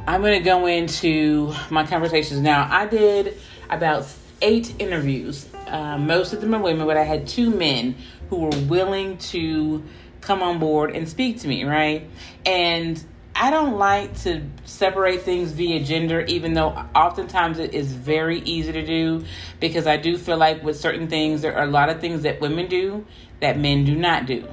I'm 0.07 0.21
going 0.21 0.37
to 0.37 0.45
go 0.45 0.67
into 0.67 1.51
my 1.71 1.85
conversations 1.85 2.39
now. 2.39 2.67
I 2.69 2.85
did 2.85 3.37
about 3.71 4.05
eight 4.41 4.75
interviews. 4.77 5.47
Uh, 5.65 5.97
most 5.97 6.31
of 6.31 6.41
them 6.41 6.53
are 6.53 6.61
women, 6.61 6.85
but 6.85 6.95
I 6.95 7.03
had 7.03 7.27
two 7.27 7.49
men 7.49 7.95
who 8.29 8.37
were 8.37 8.57
willing 8.67 9.17
to 9.17 9.83
come 10.21 10.43
on 10.43 10.59
board 10.59 10.95
and 10.95 11.09
speak 11.09 11.39
to 11.41 11.47
me, 11.47 11.63
right? 11.63 12.07
And 12.45 13.03
I 13.35 13.49
don't 13.49 13.79
like 13.79 14.15
to 14.21 14.43
separate 14.65 15.23
things 15.23 15.51
via 15.51 15.83
gender, 15.83 16.21
even 16.21 16.53
though 16.53 16.69
oftentimes 16.95 17.57
it 17.57 17.73
is 17.73 17.91
very 17.91 18.39
easy 18.41 18.71
to 18.73 18.85
do 18.85 19.25
because 19.59 19.87
I 19.87 19.97
do 19.97 20.19
feel 20.19 20.37
like 20.37 20.63
with 20.63 20.79
certain 20.79 21.07
things, 21.07 21.41
there 21.41 21.57
are 21.57 21.63
a 21.63 21.71
lot 21.71 21.89
of 21.89 21.99
things 21.99 22.21
that 22.21 22.39
women 22.41 22.67
do 22.67 23.05
that 23.41 23.57
men 23.57 23.85
do 23.85 23.95
not 23.95 24.27
do. 24.27 24.47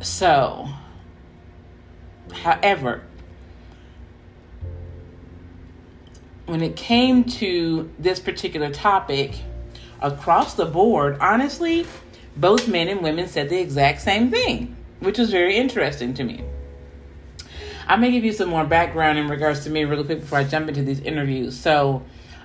So, 0.00 0.68
however, 2.34 3.02
when 6.46 6.62
it 6.62 6.76
came 6.76 7.24
to 7.24 7.90
this 7.98 8.20
particular 8.20 8.70
topic, 8.70 9.34
across 10.00 10.54
the 10.54 10.66
board, 10.66 11.16
honestly, 11.20 11.86
both 12.36 12.68
men 12.68 12.88
and 12.88 13.02
women 13.02 13.28
said 13.28 13.48
the 13.48 13.58
exact 13.58 14.02
same 14.02 14.30
thing 14.30 14.76
which 15.04 15.18
was 15.18 15.30
very 15.30 15.56
interesting 15.56 16.14
to 16.14 16.24
me. 16.24 16.42
I 17.86 17.96
may 17.96 18.10
give 18.10 18.24
you 18.24 18.32
some 18.32 18.48
more 18.48 18.64
background 18.64 19.18
in 19.18 19.28
regards 19.28 19.64
to 19.64 19.70
me 19.70 19.84
really 19.84 20.04
quick 20.04 20.20
before 20.20 20.38
I 20.38 20.44
jump 20.44 20.68
into 20.68 20.82
these 20.82 21.00
interviews. 21.00 21.56
So, 21.56 22.02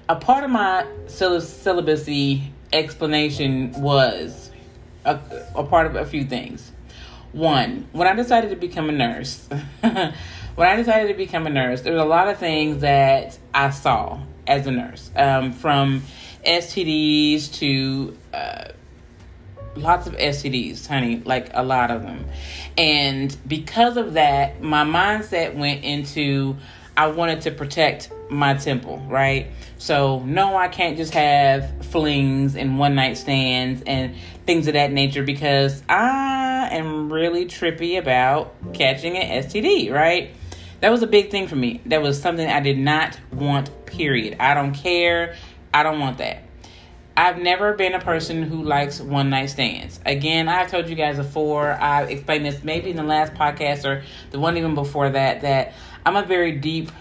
a 0.09 0.15
part 0.15 0.43
of 0.43 0.49
my 0.49 0.85
celibacy 1.07 2.51
explanation 2.73 3.71
was 3.81 4.51
a, 5.05 5.19
a 5.55 5.63
part 5.63 5.87
of 5.87 5.95
a 5.95 6.05
few 6.05 6.25
things. 6.25 6.71
One, 7.31 7.87
when 7.91 8.07
I 8.07 8.13
decided 8.13 8.49
to 8.49 8.55
become 8.55 8.89
a 8.89 8.91
nurse, 8.91 9.47
when 9.81 10.13
I 10.57 10.75
decided 10.75 11.09
to 11.09 11.13
become 11.13 11.45
a 11.45 11.49
nurse, 11.49 11.81
there 11.81 11.93
was 11.93 12.01
a 12.01 12.05
lot 12.05 12.27
of 12.27 12.37
things 12.37 12.81
that 12.81 13.37
I 13.53 13.69
saw 13.69 14.19
as 14.47 14.65
a 14.65 14.71
nurse, 14.71 15.11
um, 15.15 15.51
from 15.51 16.01
STDs 16.45 17.53
to 17.59 18.17
uh, 18.33 18.69
lots 19.75 20.07
of 20.07 20.13
STDs, 20.13 20.87
honey, 20.87 21.21
like 21.23 21.51
a 21.53 21.63
lot 21.63 21.91
of 21.91 22.01
them. 22.01 22.25
And 22.77 23.35
because 23.47 23.95
of 23.95 24.13
that, 24.13 24.61
my 24.61 24.83
mindset 24.83 25.55
went 25.55 25.83
into 25.83 26.57
I 26.99 27.07
wanted 27.07 27.39
to 27.43 27.51
protect 27.51 28.11
my 28.29 28.55
temple, 28.55 28.97
right? 29.07 29.47
So, 29.77 30.19
no, 30.25 30.57
I 30.57 30.67
can't 30.67 30.97
just 30.97 31.13
have 31.13 31.85
flings 31.85 32.57
and 32.57 32.77
one 32.77 32.93
night 32.93 33.17
stands 33.17 33.81
and 33.87 34.15
things 34.49 34.65
of 34.65 34.73
that 34.73 34.91
nature 34.91 35.21
because 35.21 35.83
I 35.87 36.69
am 36.71 37.13
really 37.13 37.45
trippy 37.45 37.99
about 37.99 38.55
catching 38.73 39.15
an 39.15 39.43
STD, 39.43 39.93
right? 39.93 40.31
That 40.81 40.89
was 40.89 41.03
a 41.03 41.07
big 41.07 41.29
thing 41.29 41.47
for 41.47 41.55
me. 41.55 41.81
That 41.85 42.01
was 42.01 42.19
something 42.19 42.49
I 42.49 42.59
did 42.59 42.79
not 42.79 43.19
want, 43.31 43.85
period. 43.85 44.37
I 44.39 44.55
don't 44.55 44.73
care. 44.73 45.35
I 45.71 45.83
don't 45.83 45.99
want 45.99 46.17
that. 46.17 46.41
I've 47.15 47.37
never 47.37 47.73
been 47.73 47.93
a 47.93 47.99
person 47.99 48.41
who 48.41 48.63
likes 48.63 48.99
one 48.99 49.29
night 49.29 49.51
stands. 49.51 49.99
Again, 50.03 50.49
I've 50.49 50.71
told 50.71 50.89
you 50.89 50.95
guys 50.95 51.17
before, 51.17 51.71
I 51.71 52.05
explained 52.05 52.45
this 52.45 52.63
maybe 52.63 52.89
in 52.89 52.95
the 52.95 53.03
last 53.03 53.35
podcast 53.35 53.85
or 53.85 54.03
the 54.31 54.39
one 54.39 54.57
even 54.57 54.73
before 54.73 55.11
that, 55.11 55.41
that 55.41 55.73
I'm 56.07 56.15
a 56.15 56.23
very 56.23 56.53
deep 56.53 56.91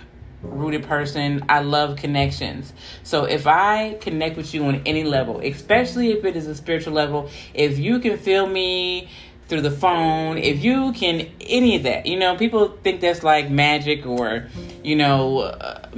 rooted 0.43 0.85
person. 0.85 1.45
I 1.49 1.61
love 1.61 1.97
connections. 1.97 2.73
So 3.03 3.25
if 3.25 3.47
I 3.47 3.95
connect 4.01 4.37
with 4.37 4.55
you 4.55 4.65
on 4.65 4.83
any 4.87 5.05
level, 5.05 5.41
especially 5.41 6.13
if 6.13 6.25
it 6.25 6.37
is 6.37 6.47
a 6.47 6.55
spiritual 6.55 6.93
level, 6.93 7.29
if 7.55 7.79
you 7.79 7.99
can 7.99 8.17
feel 8.19 8.47
me 8.47 9.09
through 9.49 9.63
the 9.63 9.71
phone, 9.71 10.37
if 10.39 10.63
you 10.63 10.93
can 10.93 11.27
any 11.41 11.77
of 11.77 11.83
that, 11.85 12.07
you 12.07 12.19
know, 12.19 12.37
people 12.37 12.69
think 12.83 13.01
that's 13.01 13.23
like 13.23 13.51
magic 13.51 14.07
or, 14.07 14.49
you 14.85 14.95
know, 14.95 15.41
uh, 15.41 15.89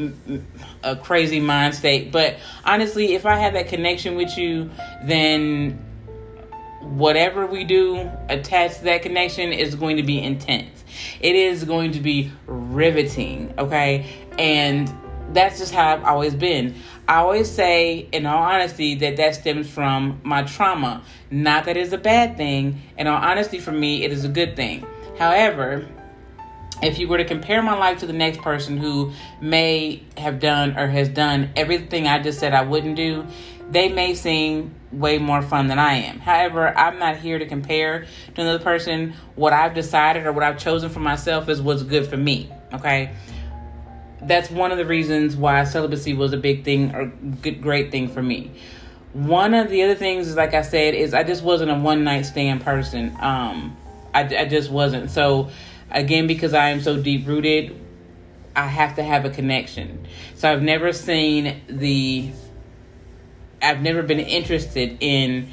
a 0.85 0.97
crazy 0.97 1.41
mind 1.41 1.75
state. 1.75 2.13
But 2.13 2.39
honestly, 2.65 3.15
if 3.15 3.27
I 3.27 3.37
have 3.37 3.55
that 3.55 3.69
connection 3.69 4.15
with 4.15 4.39
you, 4.39 4.71
then 5.05 5.85
whatever 6.81 7.47
we 7.47 7.65
do 7.65 8.11
attached 8.29 8.79
to 8.79 8.85
that 8.85 9.03
connection 9.03 9.53
is 9.53 9.75
going 9.75 9.97
to 9.97 10.03
be 10.03 10.23
intense. 10.23 10.85
It 11.21 11.35
is 11.35 11.65
going 11.65 11.93
to 11.93 12.01
be 12.01 12.33
riveting, 12.47 13.55
okay? 13.59 14.07
And 14.41 14.91
that's 15.35 15.59
just 15.59 15.75
how 15.75 15.95
I've 15.95 16.05
always 16.05 16.35
been. 16.35 16.75
I 17.07 17.17
always 17.17 17.51
say, 17.51 18.09
in 18.11 18.25
all 18.25 18.43
honesty, 18.43 18.95
that 18.97 19.19
that 19.19 19.35
stems 19.35 19.69
from 19.69 20.19
my 20.25 20.45
trauma. 20.45 21.03
Not 21.31 21.67
that 21.67 21.77
it's 21.77 21.93
a 21.93 21.99
bad 21.99 22.39
thing. 22.39 22.81
In 22.97 23.07
all 23.07 23.23
honesty, 23.23 23.59
for 23.59 23.71
me, 23.71 24.03
it 24.03 24.13
is 24.13 24.25
a 24.25 24.29
good 24.29 24.57
thing. 24.57 24.87
However, 25.19 25.87
if 26.83 26.99
you 26.99 27.07
were 27.07 27.19
to 27.19 27.25
compare 27.27 27.61
my 27.61 27.77
life 27.77 27.99
to 27.99 28.07
the 28.07 28.15
next 28.15 28.39
person 28.39 28.79
who 28.79 29.13
may 29.43 30.03
have 30.17 30.41
done 30.41 30.79
or 30.79 30.87
has 30.87 31.11
done 31.11 31.51
everything 31.55 32.07
I 32.09 32.23
just 32.23 32.39
said 32.41 32.55
I 32.55 32.63
wouldn't 32.63 32.97
do, 32.97 33.27
they 33.71 33.91
may 33.91 34.15
seem 34.15 34.75
way 34.91 35.19
more 35.19 35.43
fun 35.43 35.67
than 35.67 35.79
I 35.79 35.97
am. 35.97 36.19
However, 36.19 36.77
I'm 36.77 36.99
not 36.99 37.17
here 37.17 37.39
to 37.39 37.47
compare 37.47 38.07
to 38.35 38.41
another 38.41 38.65
person. 38.65 39.13
What 39.35 39.53
I've 39.53 39.75
decided 39.75 40.25
or 40.25 40.33
what 40.33 40.45
I've 40.45 40.59
chosen 40.59 40.89
for 40.89 41.01
myself 41.01 41.51
is 41.51 41.61
what's 41.61 41.83
good 41.83 42.07
for 42.07 42.17
me. 42.17 42.51
Okay. 42.73 43.13
That's 44.23 44.51
one 44.51 44.71
of 44.71 44.79
the 44.79 44.87
reasons 44.87 45.37
why 45.37 45.65
celibacy 45.65 46.15
was 46.15 46.33
a 46.33 46.37
big 46.37 46.65
thing 46.65 46.95
or 46.95 47.07
good, 47.07 47.63
great 47.63 47.91
thing 47.91 48.09
for 48.09 48.23
me. 48.23 48.51
One 49.13 49.55
of 49.55 49.71
the 49.71 49.83
other 49.83 49.95
things 49.95 50.29
is, 50.29 50.37
like 50.37 50.55
I 50.55 50.63
said, 50.63 50.95
is 50.95 51.15
I 51.15 51.25
just 51.25 51.43
wasn't 51.43 51.71
a 51.71 51.75
one 51.75 52.05
night 52.05 52.27
stand 52.27 52.63
person. 52.63 53.17
Um, 53.21 53.77
I, 54.15 54.23
I 54.23 54.45
just 54.45 54.71
wasn't. 54.71 55.11
So, 55.11 55.51
Again, 55.91 56.27
because 56.27 56.55
I 56.55 56.69
am 56.69 56.81
so 56.81 57.01
deep 57.01 57.27
rooted, 57.27 57.77
I 58.55 58.67
have 58.67 58.97
to 58.97 59.03
have 59.03 59.25
a 59.25 59.31
connection. 59.31 60.07
So 60.37 60.51
I've 60.51 60.63
never 60.63 60.93
seen 60.93 61.61
the, 61.69 62.31
I've 63.61 63.83
never 63.83 64.03
been 64.03 64.21
interested 64.21 64.99
in 65.01 65.49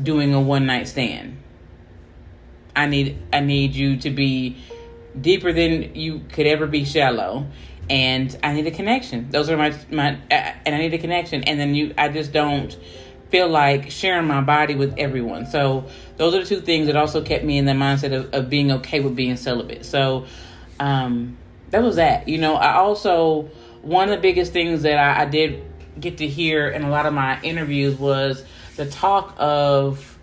doing 0.00 0.34
a 0.34 0.40
one 0.40 0.66
night 0.66 0.88
stand. 0.88 1.38
I 2.74 2.86
need, 2.86 3.18
I 3.32 3.40
need 3.40 3.74
you 3.74 3.96
to 3.98 4.10
be 4.10 4.56
deeper 5.18 5.52
than 5.52 5.94
you 5.94 6.22
could 6.30 6.46
ever 6.46 6.66
be 6.66 6.84
shallow. 6.84 7.46
And 7.88 8.36
I 8.42 8.52
need 8.52 8.66
a 8.66 8.70
connection. 8.70 9.30
Those 9.30 9.48
are 9.48 9.56
my, 9.56 9.76
my, 9.90 10.14
uh, 10.30 10.52
and 10.64 10.74
I 10.74 10.78
need 10.78 10.94
a 10.94 10.98
connection. 10.98 11.44
And 11.44 11.60
then 11.60 11.74
you, 11.74 11.94
I 11.96 12.08
just 12.08 12.32
don't, 12.32 12.76
feel 13.30 13.48
like 13.48 13.90
sharing 13.90 14.26
my 14.26 14.40
body 14.40 14.74
with 14.74 14.94
everyone. 14.98 15.46
So 15.46 15.86
those 16.16 16.34
are 16.34 16.40
the 16.40 16.46
two 16.46 16.60
things 16.60 16.86
that 16.86 16.96
also 16.96 17.22
kept 17.22 17.44
me 17.44 17.58
in 17.58 17.64
the 17.64 17.72
mindset 17.72 18.12
of, 18.12 18.32
of 18.32 18.48
being 18.48 18.70
okay 18.72 19.00
with 19.00 19.16
being 19.16 19.36
celibate. 19.36 19.84
So 19.84 20.26
um, 20.78 21.36
that 21.70 21.82
was 21.82 21.96
that. 21.96 22.28
You 22.28 22.38
know, 22.38 22.54
I 22.54 22.74
also 22.74 23.50
one 23.82 24.08
of 24.08 24.16
the 24.16 24.20
biggest 24.20 24.52
things 24.52 24.82
that 24.82 24.98
I, 24.98 25.22
I 25.22 25.24
did 25.26 25.62
get 25.98 26.18
to 26.18 26.26
hear 26.26 26.68
in 26.68 26.82
a 26.82 26.90
lot 26.90 27.06
of 27.06 27.14
my 27.14 27.40
interviews 27.42 27.96
was 27.96 28.44
the 28.76 28.86
talk 28.86 29.34
of 29.38 30.18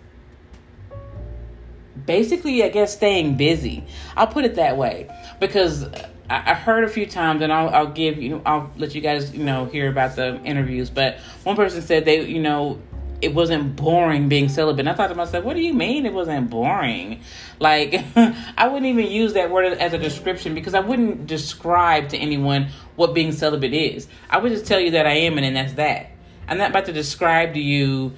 basically, 2.06 2.62
I 2.62 2.68
guess, 2.68 2.94
staying 2.94 3.36
busy. 3.36 3.84
I'll 4.16 4.26
put 4.26 4.44
it 4.44 4.54
that 4.56 4.76
way 4.76 5.08
because 5.40 5.86
I 6.28 6.54
heard 6.54 6.84
a 6.84 6.88
few 6.88 7.06
times, 7.06 7.42
and 7.42 7.52
I'll, 7.52 7.68
I'll 7.68 7.92
give 7.92 8.20
you, 8.22 8.40
I'll 8.46 8.70
let 8.78 8.94
you 8.94 9.02
guys, 9.02 9.34
you 9.34 9.44
know, 9.44 9.66
hear 9.66 9.90
about 9.90 10.16
the 10.16 10.40
interviews. 10.42 10.88
But 10.88 11.18
one 11.42 11.54
person 11.54 11.82
said 11.82 12.06
they, 12.06 12.24
you 12.24 12.40
know, 12.40 12.80
it 13.20 13.34
wasn't 13.34 13.76
boring 13.76 14.28
being 14.28 14.48
celibate. 14.48 14.80
And 14.80 14.88
I 14.88 14.94
thought 14.94 15.08
to 15.08 15.14
myself, 15.14 15.44
what 15.44 15.54
do 15.54 15.62
you 15.62 15.74
mean 15.74 16.06
it 16.06 16.12
wasn't 16.12 16.48
boring? 16.50 17.20
Like, 17.58 18.04
I 18.16 18.68
wouldn't 18.68 18.86
even 18.86 19.10
use 19.10 19.34
that 19.34 19.50
word 19.50 19.72
as 19.74 19.92
a 19.92 19.98
description 19.98 20.54
because 20.54 20.74
I 20.74 20.80
wouldn't 20.80 21.26
describe 21.26 22.08
to 22.10 22.18
anyone 22.18 22.68
what 22.96 23.14
being 23.14 23.32
celibate 23.32 23.74
is. 23.74 24.08
I 24.30 24.38
would 24.38 24.52
just 24.52 24.66
tell 24.66 24.80
you 24.80 24.92
that 24.92 25.06
I 25.06 25.12
am, 25.12 25.36
and 25.36 25.44
then 25.44 25.54
that's 25.54 25.74
that. 25.74 26.10
I'm 26.48 26.58
not 26.58 26.70
about 26.70 26.86
to 26.86 26.92
describe 26.92 27.54
to 27.54 27.60
you 27.60 28.14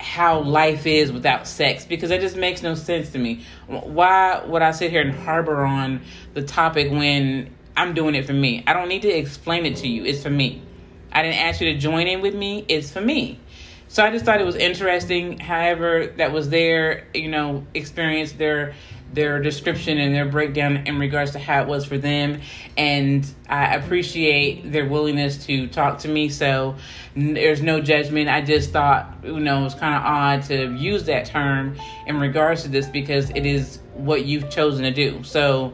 how 0.00 0.40
life 0.40 0.86
is 0.86 1.10
without 1.12 1.46
sex 1.46 1.84
because 1.84 2.10
it 2.10 2.20
just 2.20 2.36
makes 2.36 2.62
no 2.62 2.74
sense 2.74 3.10
to 3.10 3.18
me. 3.18 3.44
Why 3.66 4.42
would 4.44 4.62
I 4.62 4.70
sit 4.70 4.90
here 4.90 5.00
and 5.00 5.12
harbor 5.12 5.64
on 5.64 6.02
the 6.34 6.42
topic 6.42 6.90
when 6.90 7.54
I'm 7.76 7.94
doing 7.94 8.14
it 8.14 8.26
for 8.26 8.32
me? 8.32 8.62
I 8.66 8.72
don't 8.72 8.88
need 8.88 9.02
to 9.02 9.08
explain 9.08 9.66
it 9.66 9.76
to 9.78 9.88
you. 9.88 10.04
It's 10.04 10.22
for 10.22 10.30
me. 10.30 10.62
I 11.10 11.22
didn't 11.22 11.38
ask 11.38 11.60
you 11.60 11.72
to 11.72 11.78
join 11.78 12.06
in 12.06 12.20
with 12.20 12.34
me. 12.34 12.64
It's 12.68 12.90
for 12.90 13.00
me. 13.00 13.40
So 13.88 14.04
I 14.04 14.10
just 14.10 14.24
thought 14.24 14.40
it 14.40 14.44
was 14.44 14.56
interesting. 14.56 15.38
However, 15.38 16.08
that 16.18 16.30
was 16.30 16.50
their, 16.50 17.08
you 17.14 17.28
know, 17.28 17.66
experience, 17.74 18.32
their 18.32 18.74
their 19.12 19.40
description 19.40 19.98
and 19.98 20.14
their 20.14 20.26
breakdown 20.26 20.86
in 20.86 20.98
regards 20.98 21.32
to 21.32 21.38
how 21.38 21.62
it 21.62 21.68
was 21.68 21.84
for 21.84 21.98
them. 21.98 22.40
And 22.76 23.26
I 23.48 23.74
appreciate 23.74 24.70
their 24.70 24.86
willingness 24.86 25.46
to 25.46 25.66
talk 25.68 26.00
to 26.00 26.08
me. 26.08 26.28
So 26.28 26.76
there's 27.16 27.62
no 27.62 27.80
judgment. 27.80 28.28
I 28.28 28.42
just 28.42 28.70
thought, 28.70 29.18
you 29.22 29.40
know, 29.40 29.60
it 29.60 29.64
was 29.64 29.74
kind 29.74 29.94
of 29.94 30.02
odd 30.02 30.42
to 30.44 30.74
use 30.74 31.04
that 31.04 31.26
term 31.26 31.76
in 32.06 32.20
regards 32.20 32.62
to 32.62 32.68
this 32.68 32.86
because 32.86 33.30
it 33.30 33.46
is 33.46 33.80
what 33.94 34.24
you've 34.24 34.50
chosen 34.50 34.84
to 34.84 34.92
do. 34.92 35.22
So, 35.22 35.72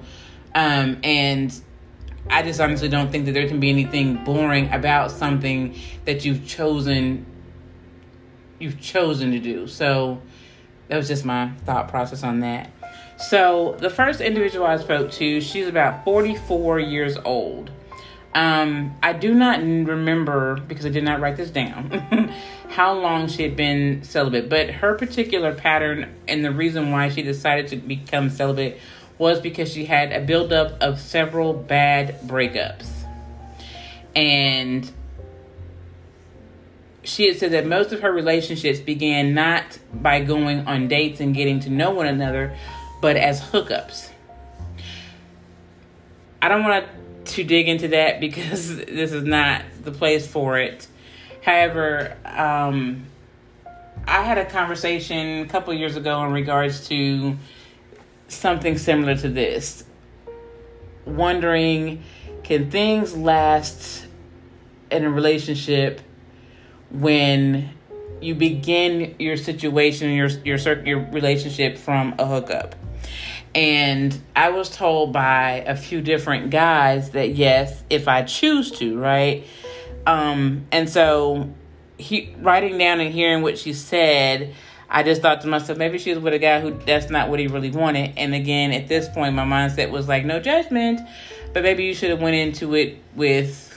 um, 0.55 0.99
and 1.03 1.53
I 2.31 2.43
just 2.43 2.61
honestly 2.61 2.89
don't 2.89 3.11
think 3.11 3.27
that 3.27 3.33
there 3.33 3.49
can 3.49 3.61
be 3.61 3.69
anything 3.69 4.25
boring 4.25 4.73
about 4.73 5.11
something 5.11 5.79
that 6.05 6.25
you've 6.25 6.47
chosen 6.47 7.27
you've 8.59 8.81
chosen 8.81 9.33
to 9.33 9.41
do. 9.41 9.67
So 9.67 10.23
that 10.89 10.97
was 10.97 11.09
just 11.09 11.25
my 11.25 11.51
thought 11.65 11.89
process 11.89 12.23
on 12.23 12.41
that. 12.41 12.71
So 13.17 13.77
the 13.79 13.91
first 13.91 14.21
individual 14.21 14.67
I 14.67 14.77
spoke 14.79 15.11
to, 15.13 15.41
she's 15.41 15.69
about 15.69 16.05
44 16.05 16.81
years 16.81 17.17
old. 17.25 17.71
Um, 18.35 18.97
I 19.01 19.13
do 19.13 19.33
not 19.33 19.61
remember 19.61 20.57
because 20.57 20.85
I 20.85 20.89
did 20.89 21.05
not 21.05 21.21
write 21.21 21.37
this 21.37 21.51
down 21.51 22.33
how 22.71 22.93
long 22.95 23.29
she 23.29 23.45
had 23.45 23.57
been 23.57 24.03
celibate, 24.03 24.49
but 24.49 24.71
her 24.71 24.95
particular 24.95 25.55
pattern 25.55 26.13
and 26.27 26.45
the 26.45 26.51
reason 26.51 26.91
why 26.91 27.11
she 27.11 27.23
decided 27.23 27.69
to 27.69 27.77
become 27.77 28.31
celibate 28.31 28.81
was 29.19 29.41
because 29.41 29.73
she 29.73 29.85
had 29.85 30.13
a 30.13 30.21
buildup 30.21 30.83
of 30.83 31.01
several 31.01 31.53
bad 31.53 32.21
breakups. 32.23 32.89
And 34.17 34.91
she 37.05 37.29
had 37.29 37.39
said 37.39 37.53
that 37.53 37.67
most 37.67 37.93
of 37.93 38.01
her 38.01 38.11
relationships 38.11 38.81
began 38.81 39.35
not 39.35 39.79
by 39.93 40.21
going 40.21 40.67
on 40.67 40.89
dates 40.89 41.21
and 41.21 41.35
getting 41.35 41.61
to 41.61 41.71
know 41.71 41.91
one 41.91 42.07
another, 42.07 42.57
but 43.05 43.19
as 43.19 43.39
hookups. 43.39 44.09
I 46.41 46.49
don't 46.49 46.65
want 46.65 46.87
to 47.27 47.45
dig 47.45 47.69
into 47.69 47.89
that 47.89 48.19
because 48.27 48.77
this 48.77 49.13
is 49.13 49.25
not 49.25 49.61
the 49.83 49.93
place 49.93 50.27
for 50.27 50.59
it. 50.59 50.89
However, 51.43 52.17
um, 52.25 53.05
I 54.09 54.23
had 54.23 54.39
a 54.39 54.47
conversation 54.47 55.43
a 55.43 55.47
couple 55.47 55.75
years 55.75 55.97
ago 55.97 56.25
in 56.25 56.33
regards 56.33 56.89
to 56.89 57.37
something 58.29 58.79
similar 58.79 59.19
to 59.19 59.29
this. 59.29 59.85
Wondering, 61.05 62.03
can 62.43 62.71
things 62.71 63.15
last 63.15 64.07
in 64.91 65.05
a 65.05 65.11
relationship 65.11 66.01
when 66.91 67.69
you 68.23 68.35
begin 68.35 69.15
your 69.19 69.37
situation, 69.37 70.11
your 70.13 70.29
your 70.43 70.57
your 70.87 71.01
relationship 71.01 71.77
from 71.77 72.15
a 72.19 72.25
hookup? 72.25 72.77
And 73.55 74.19
I 74.35 74.51
was 74.51 74.69
told 74.69 75.13
by 75.13 75.65
a 75.67 75.77
few 75.77 76.01
different 76.01 76.51
guys 76.51 77.11
that 77.11 77.35
yes, 77.37 77.85
if 77.89 78.09
I 78.09 78.23
choose 78.23 78.73
to, 78.79 78.99
right? 78.99 79.45
Um, 80.07 80.67
and 80.73 80.89
so 80.89 81.51
he 81.97 82.35
writing 82.41 82.79
down 82.79 83.01
and 83.01 83.13
hearing 83.13 83.43
what 83.43 83.59
she 83.59 83.73
said, 83.73 84.55
I 84.91 85.03
just 85.03 85.23
thought 85.23 85.41
to 85.43 85.47
myself, 85.47 85.79
maybe 85.79 85.99
she 85.99 86.11
was 86.11 86.19
with 86.19 86.35
a 86.35 86.39
guy 86.39 86.61
who 86.61 86.73
that's 86.85 87.11
not 87.11 87.29
what 87.29 87.39
he 87.39 87.47
really 87.47 87.71
wanted. 87.71 88.15
And 88.17 88.35
again, 88.35 88.73
at 88.73 88.89
this 88.89 89.09
point, 89.09 89.35
my 89.35 89.45
mindset 89.45 89.91
was 89.91 90.09
like, 90.09 90.25
no 90.25 90.41
judgment, 90.41 91.01
but 91.53 91.63
maybe 91.63 91.85
you 91.85 91.95
should 91.95 92.11
have 92.11 92.21
went 92.21 92.37
into 92.37 92.75
it 92.75 92.99
with 93.15 93.71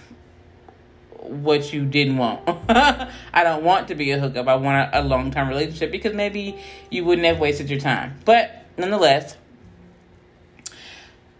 what 1.21 1.73
you 1.73 1.85
didn't 1.85 2.17
want. 2.17 2.41
I 2.69 3.43
don't 3.43 3.63
want 3.63 3.87
to 3.89 3.95
be 3.95 4.11
a 4.11 4.19
hookup. 4.19 4.47
I 4.47 4.55
want 4.55 4.93
a, 4.93 5.01
a 5.01 5.03
long 5.03 5.31
term 5.31 5.49
relationship 5.49 5.91
because 5.91 6.13
maybe 6.13 6.59
you 6.89 7.05
wouldn't 7.05 7.27
have 7.27 7.39
wasted 7.39 7.69
your 7.69 7.79
time. 7.79 8.15
But 8.25 8.65
nonetheless, 8.77 9.35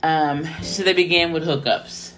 um, 0.04 0.46
so 0.62 0.84
they 0.84 0.94
began 0.94 1.32
with 1.32 1.44
hookups. 1.44 2.14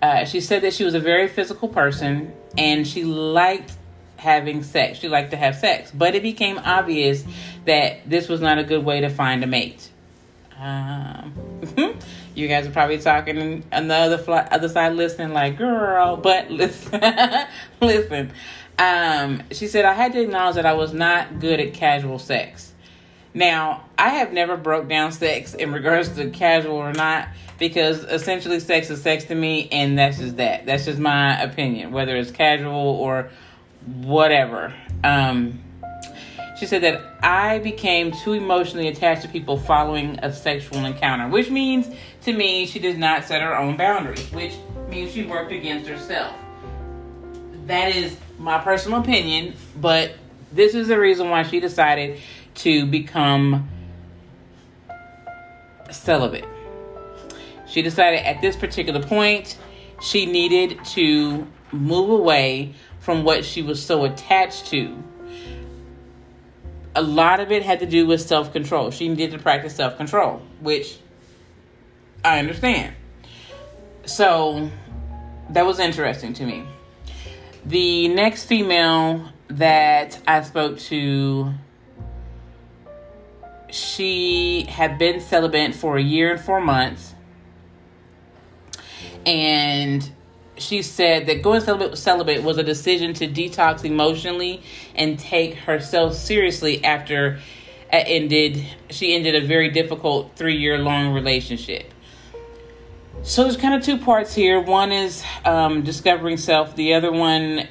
Uh, 0.00 0.24
she 0.24 0.40
said 0.40 0.62
that 0.62 0.74
she 0.74 0.84
was 0.84 0.94
a 0.94 1.00
very 1.00 1.28
physical 1.28 1.68
person 1.68 2.32
and 2.58 2.86
she 2.86 3.04
liked 3.04 3.72
having 4.16 4.62
sex. 4.62 4.98
She 4.98 5.08
liked 5.08 5.30
to 5.32 5.36
have 5.36 5.56
sex, 5.56 5.90
but 5.92 6.14
it 6.14 6.22
became 6.22 6.58
obvious 6.58 7.24
that 7.66 8.08
this 8.08 8.28
was 8.28 8.40
not 8.40 8.58
a 8.58 8.64
good 8.64 8.84
way 8.84 9.00
to 9.00 9.08
find 9.08 9.44
a 9.44 9.46
mate. 9.46 9.90
Um, 10.58 11.34
you 12.34 12.48
guys 12.48 12.66
are 12.66 12.70
probably 12.70 12.98
talking 12.98 13.64
on 13.72 13.88
the 13.88 13.94
other 13.94 14.18
fly, 14.18 14.46
other 14.50 14.68
side, 14.68 14.94
listening 14.94 15.32
like, 15.32 15.58
"Girl," 15.58 16.16
but 16.16 16.50
listen, 16.52 17.00
listen. 17.80 18.32
Um, 18.78 19.42
she 19.50 19.66
said 19.66 19.84
I 19.84 19.92
had 19.92 20.12
to 20.12 20.20
acknowledge 20.20 20.54
that 20.54 20.66
I 20.66 20.74
was 20.74 20.92
not 20.92 21.40
good 21.40 21.58
at 21.58 21.74
casual 21.74 22.18
sex. 22.18 22.71
Now, 23.34 23.84
I 23.96 24.10
have 24.10 24.32
never 24.32 24.56
broke 24.56 24.88
down 24.88 25.12
sex 25.12 25.54
in 25.54 25.72
regards 25.72 26.10
to 26.16 26.30
casual 26.30 26.76
or 26.76 26.92
not 26.92 27.28
because 27.58 28.04
essentially 28.04 28.60
sex 28.60 28.90
is 28.90 29.00
sex 29.00 29.24
to 29.24 29.34
me 29.34 29.68
and 29.72 29.98
that's 29.98 30.18
just 30.18 30.36
that. 30.36 30.66
That's 30.66 30.84
just 30.84 30.98
my 30.98 31.40
opinion, 31.40 31.92
whether 31.92 32.14
it's 32.16 32.30
casual 32.30 32.74
or 32.74 33.30
whatever. 33.86 34.74
Um, 35.02 35.62
she 36.58 36.66
said 36.66 36.82
that 36.82 37.00
I 37.22 37.58
became 37.58 38.12
too 38.12 38.34
emotionally 38.34 38.88
attached 38.88 39.22
to 39.22 39.28
people 39.28 39.56
following 39.56 40.18
a 40.22 40.32
sexual 40.32 40.84
encounter, 40.84 41.28
which 41.28 41.50
means 41.50 41.88
to 42.22 42.32
me 42.32 42.66
she 42.66 42.78
does 42.78 42.96
not 42.96 43.24
set 43.24 43.40
her 43.40 43.56
own 43.56 43.76
boundaries, 43.76 44.30
which 44.30 44.54
means 44.88 45.12
she 45.12 45.24
worked 45.24 45.52
against 45.52 45.88
herself. 45.88 46.36
That 47.66 47.96
is 47.96 48.16
my 48.38 48.58
personal 48.58 49.00
opinion, 49.00 49.54
but 49.76 50.12
this 50.52 50.74
is 50.74 50.88
the 50.88 50.98
reason 50.98 51.30
why 51.30 51.44
she 51.44 51.60
decided 51.60 52.20
to 52.56 52.86
become 52.86 53.68
celibate. 55.90 56.44
She 57.66 57.82
decided 57.82 58.20
at 58.26 58.40
this 58.40 58.56
particular 58.56 59.02
point 59.02 59.58
she 60.02 60.26
needed 60.26 60.84
to 60.86 61.46
move 61.70 62.10
away 62.10 62.74
from 63.00 63.24
what 63.24 63.44
she 63.44 63.62
was 63.62 63.84
so 63.84 64.04
attached 64.04 64.66
to. 64.66 65.02
A 66.94 67.02
lot 67.02 67.40
of 67.40 67.50
it 67.50 67.62
had 67.62 67.80
to 67.80 67.86
do 67.86 68.06
with 68.06 68.20
self 68.20 68.52
control. 68.52 68.90
She 68.90 69.08
needed 69.08 69.30
to 69.32 69.38
practice 69.38 69.74
self 69.74 69.96
control, 69.96 70.42
which 70.60 70.98
I 72.24 72.38
understand. 72.38 72.94
So 74.04 74.70
that 75.50 75.64
was 75.64 75.78
interesting 75.78 76.34
to 76.34 76.44
me. 76.44 76.64
The 77.64 78.08
next 78.08 78.44
female 78.44 79.28
that 79.48 80.20
I 80.26 80.42
spoke 80.42 80.78
to, 80.80 81.52
she 83.72 84.66
had 84.68 84.98
been 84.98 85.20
celibate 85.20 85.74
for 85.74 85.96
a 85.96 86.02
year 86.02 86.32
and 86.32 86.40
four 86.40 86.60
months. 86.60 87.14
And 89.24 90.08
she 90.58 90.82
said 90.82 91.26
that 91.26 91.42
going 91.42 91.60
celibate, 91.96 92.42
was 92.42 92.58
a 92.58 92.62
decision 92.62 93.14
to 93.14 93.26
detox 93.26 93.84
emotionally 93.84 94.62
and 94.94 95.18
take 95.18 95.54
herself 95.54 96.14
seriously 96.14 96.84
after 96.84 97.40
it 97.92 98.04
ended 98.06 98.64
she 98.90 99.14
ended 99.14 99.34
a 99.34 99.46
very 99.46 99.70
difficult 99.70 100.32
three 100.36 100.56
year 100.56 100.78
long 100.78 101.12
relationship. 101.12 101.92
So 103.22 103.44
there's 103.44 103.56
kind 103.56 103.74
of 103.74 103.82
two 103.82 103.98
parts 103.98 104.34
here. 104.34 104.60
One 104.60 104.92
is 104.92 105.22
um, 105.44 105.82
discovering 105.82 106.36
self. 106.36 106.74
The 106.74 106.94
other 106.94 107.12
one 107.12 107.68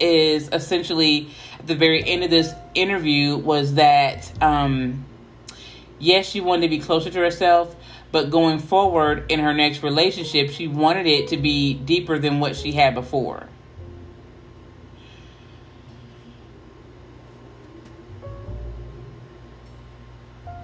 is 0.00 0.48
essentially 0.52 1.30
the 1.68 1.76
very 1.76 2.06
end 2.06 2.24
of 2.24 2.30
this 2.30 2.52
interview 2.74 3.36
was 3.36 3.74
that 3.74 4.32
um, 4.42 5.04
yes 5.98 6.26
she 6.26 6.40
wanted 6.40 6.62
to 6.62 6.68
be 6.68 6.78
closer 6.78 7.10
to 7.10 7.18
herself 7.20 7.76
but 8.10 8.30
going 8.30 8.58
forward 8.58 9.30
in 9.30 9.40
her 9.40 9.52
next 9.52 9.82
relationship, 9.82 10.50
she 10.50 10.66
wanted 10.66 11.06
it 11.06 11.28
to 11.28 11.36
be 11.36 11.74
deeper 11.74 12.18
than 12.18 12.40
what 12.40 12.56
she 12.56 12.72
had 12.72 12.94
before. 12.94 13.48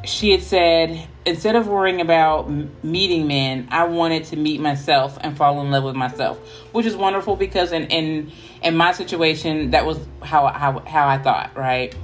She 0.07 0.31
had 0.31 0.43
said, 0.43 1.09
instead 1.25 1.57
of 1.57 1.67
worrying 1.67 2.01
about 2.01 2.51
meeting 2.83 3.27
men, 3.27 3.69
I 3.71 3.85
wanted 3.85 4.25
to 4.27 4.37
meet 4.37 4.61
myself 4.61 5.19
and 5.21 5.37
fall 5.37 5.61
in 5.61 5.71
love 5.71 5.85
with 5.85 5.97
myself, 5.97 6.39
which 6.73 6.87
is 6.87 6.97
wonderful 6.97 7.37
because 7.37 7.73
in 7.73 7.85
in, 7.87 8.33
in 8.63 8.77
my 8.77 8.93
situation, 8.93 9.71
that 9.71 9.87
was 9.87 9.99
how 10.23 10.47
how 10.49 10.81
how 10.81 11.09
I 11.09 11.19
thought, 11.19 11.57
right? 11.57 11.95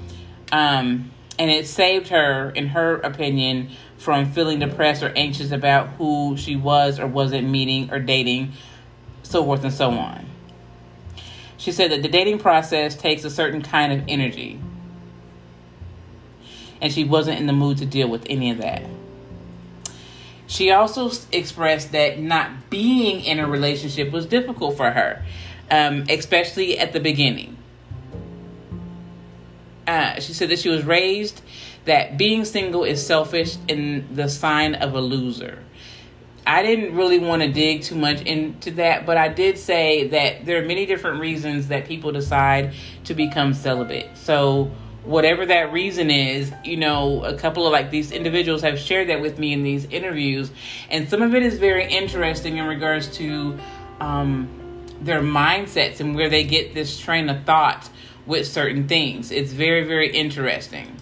Um, 0.52 1.10
and 1.38 1.50
it 1.50 1.66
saved 1.66 2.08
her, 2.08 2.50
in 2.50 2.66
her 2.68 2.96
opinion, 2.96 3.70
from 3.96 4.30
feeling 4.32 4.58
depressed 4.58 5.02
or 5.02 5.12
anxious 5.16 5.52
about 5.52 5.88
who 5.90 6.36
she 6.36 6.56
was 6.56 6.98
or 6.98 7.06
wasn't 7.06 7.48
meeting 7.48 7.90
or 7.90 7.98
dating, 7.98 8.52
so 9.22 9.44
forth 9.44 9.64
and 9.64 9.72
so 9.72 9.90
on. 9.90 10.26
She 11.56 11.72
said 11.72 11.90
that 11.92 12.02
the 12.02 12.08
dating 12.08 12.38
process 12.38 12.96
takes 12.96 13.24
a 13.24 13.30
certain 13.30 13.62
kind 13.62 13.92
of 13.92 14.04
energy 14.08 14.60
and 16.80 16.92
she 16.92 17.04
wasn't 17.04 17.38
in 17.38 17.46
the 17.46 17.52
mood 17.52 17.78
to 17.78 17.86
deal 17.86 18.08
with 18.08 18.26
any 18.28 18.50
of 18.50 18.58
that. 18.58 18.82
She 20.46 20.72
also 20.72 21.12
expressed 21.30 21.92
that 21.92 22.18
not 22.18 22.70
being 22.70 23.20
in 23.24 23.38
a 23.38 23.46
relationship 23.46 24.10
was 24.10 24.26
difficult 24.26 24.76
for 24.76 24.90
her, 24.90 25.24
um, 25.70 26.06
especially 26.08 26.78
at 26.78 26.92
the 26.92 27.00
beginning. 27.00 27.56
Uh, 29.86 30.18
she 30.20 30.32
said 30.32 30.48
that 30.48 30.58
she 30.58 30.68
was 30.68 30.84
raised 30.84 31.42
that 31.84 32.18
being 32.18 32.44
single 32.44 32.84
is 32.84 33.04
selfish 33.04 33.56
and 33.68 34.16
the 34.16 34.28
sign 34.28 34.74
of 34.74 34.94
a 34.94 35.00
loser. 35.00 35.58
I 36.46 36.62
didn't 36.62 36.96
really 36.96 37.18
want 37.18 37.42
to 37.42 37.52
dig 37.52 37.82
too 37.82 37.94
much 37.94 38.22
into 38.22 38.72
that, 38.72 39.06
but 39.06 39.16
I 39.16 39.28
did 39.28 39.58
say 39.58 40.08
that 40.08 40.46
there 40.46 40.62
are 40.62 40.66
many 40.66 40.86
different 40.86 41.20
reasons 41.20 41.68
that 41.68 41.86
people 41.86 42.12
decide 42.12 42.74
to 43.04 43.14
become 43.14 43.54
celibate. 43.54 44.16
So, 44.16 44.70
whatever 45.10 45.44
that 45.44 45.72
reason 45.72 46.08
is, 46.08 46.52
you 46.64 46.76
know, 46.76 47.24
a 47.24 47.34
couple 47.34 47.66
of 47.66 47.72
like 47.72 47.90
these 47.90 48.12
individuals 48.12 48.62
have 48.62 48.78
shared 48.78 49.08
that 49.08 49.20
with 49.20 49.40
me 49.40 49.52
in 49.52 49.64
these 49.64 49.84
interviews, 49.86 50.52
and 50.88 51.08
some 51.08 51.20
of 51.20 51.34
it 51.34 51.42
is 51.42 51.58
very 51.58 51.84
interesting 51.92 52.58
in 52.58 52.66
regards 52.66 53.08
to 53.08 53.58
um, 53.98 54.48
their 55.00 55.20
mindsets 55.20 55.98
and 55.98 56.14
where 56.14 56.28
they 56.28 56.44
get 56.44 56.74
this 56.74 56.98
train 56.98 57.28
of 57.28 57.44
thought 57.44 57.90
with 58.24 58.46
certain 58.46 58.86
things. 58.86 59.32
It's 59.32 59.52
very, 59.52 59.82
very 59.82 60.12
interesting. 60.12 60.96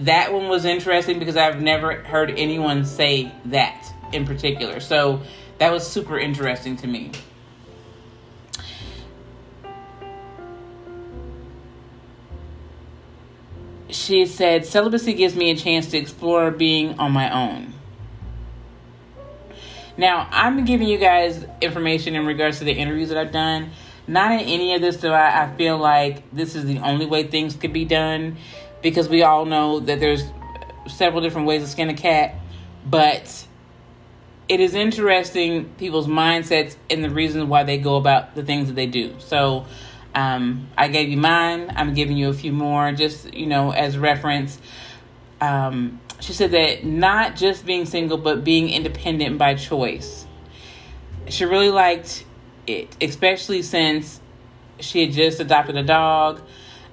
That 0.00 0.34
one 0.34 0.48
was 0.48 0.66
interesting 0.66 1.18
because 1.18 1.36
I've 1.36 1.62
never 1.62 1.94
heard 2.02 2.30
anyone 2.36 2.84
say 2.84 3.32
that 3.46 3.90
in 4.12 4.26
particular. 4.26 4.80
So 4.80 5.22
that 5.58 5.72
was 5.72 5.86
super 5.86 6.18
interesting 6.18 6.76
to 6.78 6.86
me. 6.86 7.12
She 13.92 14.26
said, 14.26 14.66
Celibacy 14.66 15.14
gives 15.14 15.34
me 15.34 15.50
a 15.50 15.56
chance 15.56 15.86
to 15.88 15.98
explore 15.98 16.50
being 16.50 16.98
on 16.98 17.12
my 17.12 17.30
own. 17.30 17.74
Now, 19.96 20.28
I'm 20.30 20.64
giving 20.64 20.88
you 20.88 20.98
guys 20.98 21.44
information 21.60 22.14
in 22.14 22.24
regards 22.24 22.58
to 22.58 22.64
the 22.64 22.72
interviews 22.72 23.10
that 23.10 23.18
I've 23.18 23.32
done. 23.32 23.70
Not 24.06 24.32
in 24.32 24.40
any 24.40 24.74
of 24.74 24.80
this 24.80 24.96
do 24.96 25.08
I, 25.08 25.44
I 25.44 25.56
feel 25.56 25.78
like 25.78 26.30
this 26.32 26.54
is 26.54 26.64
the 26.64 26.78
only 26.78 27.06
way 27.06 27.24
things 27.24 27.54
could 27.54 27.72
be 27.72 27.84
done 27.84 28.36
because 28.82 29.08
we 29.08 29.22
all 29.22 29.44
know 29.44 29.80
that 29.80 30.00
there's 30.00 30.24
several 30.86 31.20
different 31.20 31.46
ways 31.46 31.62
to 31.62 31.68
skin 31.68 31.90
a 31.90 31.94
cat. 31.94 32.34
But 32.84 33.46
it 34.48 34.58
is 34.58 34.74
interesting 34.74 35.66
people's 35.76 36.08
mindsets 36.08 36.76
and 36.88 37.04
the 37.04 37.10
reasons 37.10 37.44
why 37.44 37.64
they 37.64 37.78
go 37.78 37.96
about 37.96 38.34
the 38.34 38.42
things 38.42 38.68
that 38.68 38.74
they 38.74 38.86
do. 38.86 39.14
So, 39.18 39.66
um, 40.14 40.68
I 40.76 40.88
gave 40.88 41.08
you 41.08 41.16
mine. 41.16 41.72
I'm 41.74 41.94
giving 41.94 42.16
you 42.16 42.28
a 42.28 42.34
few 42.34 42.52
more, 42.52 42.92
just 42.92 43.32
you 43.32 43.46
know, 43.46 43.70
as 43.70 43.98
reference. 43.98 44.58
Um, 45.40 46.00
she 46.20 46.32
said 46.32 46.50
that 46.50 46.84
not 46.84 47.36
just 47.36 47.64
being 47.64 47.86
single, 47.86 48.18
but 48.18 48.44
being 48.44 48.68
independent 48.70 49.38
by 49.38 49.54
choice. 49.54 50.26
She 51.28 51.44
really 51.44 51.70
liked 51.70 52.24
it, 52.66 52.94
especially 53.00 53.62
since 53.62 54.20
she 54.80 55.02
had 55.02 55.12
just 55.12 55.40
adopted 55.40 55.76
a 55.76 55.82
dog. 55.82 56.42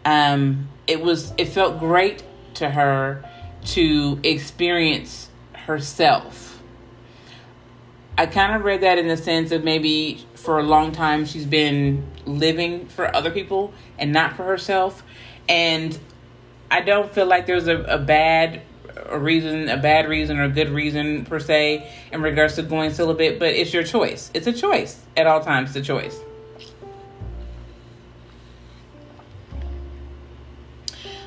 Um, 0.06 0.70
it 0.86 1.02
was 1.02 1.34
it 1.38 1.50
felt 1.50 1.80
great 1.80 2.24
to 2.56 2.70
her 2.70 3.24
to 3.66 4.20
experience 4.24 5.30
herself 5.54 6.48
I 8.20 8.26
kind 8.26 8.56
of 8.56 8.64
read 8.64 8.82
that 8.82 8.98
in 8.98 9.08
the 9.08 9.16
sense 9.16 9.52
of 9.52 9.64
maybe 9.64 10.26
for 10.48 10.60
a 10.60 10.64
long 10.64 10.94
time 10.94 11.26
she's 11.26 11.46
been 11.46 12.02
living 12.26 12.88
for 12.88 13.14
other 13.14 13.30
people 13.30 13.74
and 14.00 14.14
not 14.14 14.38
for 14.38 14.46
herself. 14.46 15.04
And 15.50 16.00
I 16.72 16.80
don't 16.80 17.14
feel 17.14 17.26
like 17.26 17.48
there's 17.48 17.68
a, 17.68 17.82
a 17.82 17.98
bad 17.98 18.62
a 19.08 19.20
reason, 19.20 19.68
a 19.68 19.76
bad 19.76 20.08
reason 20.08 20.40
or 20.40 20.46
a 20.46 20.50
good 20.50 20.70
reason 20.70 21.26
per 21.26 21.42
se 21.42 21.92
in 22.14 22.22
regards 22.22 22.56
to 22.56 22.64
going 22.64 22.94
celibate, 22.94 23.40
but 23.40 23.50
it's 23.50 23.74
your 23.74 23.84
choice. 23.84 24.32
It's 24.34 24.48
a 24.48 24.54
choice 24.54 25.02
at 25.18 25.28
all 25.28 25.44
times. 25.44 25.76
It's 25.76 25.86
a 25.86 25.94
choice. 25.94 26.18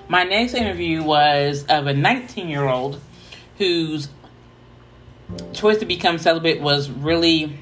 My 0.08 0.24
next 0.24 0.54
interview 0.54 1.02
was 1.02 1.66
of 1.68 1.86
a 1.86 1.92
19 1.92 2.48
year 2.48 2.66
old 2.66 2.98
whose 3.58 4.08
choice 5.52 5.76
to 5.76 5.84
become 5.84 6.16
celibate 6.16 6.62
was 6.62 6.88
really 6.88 7.60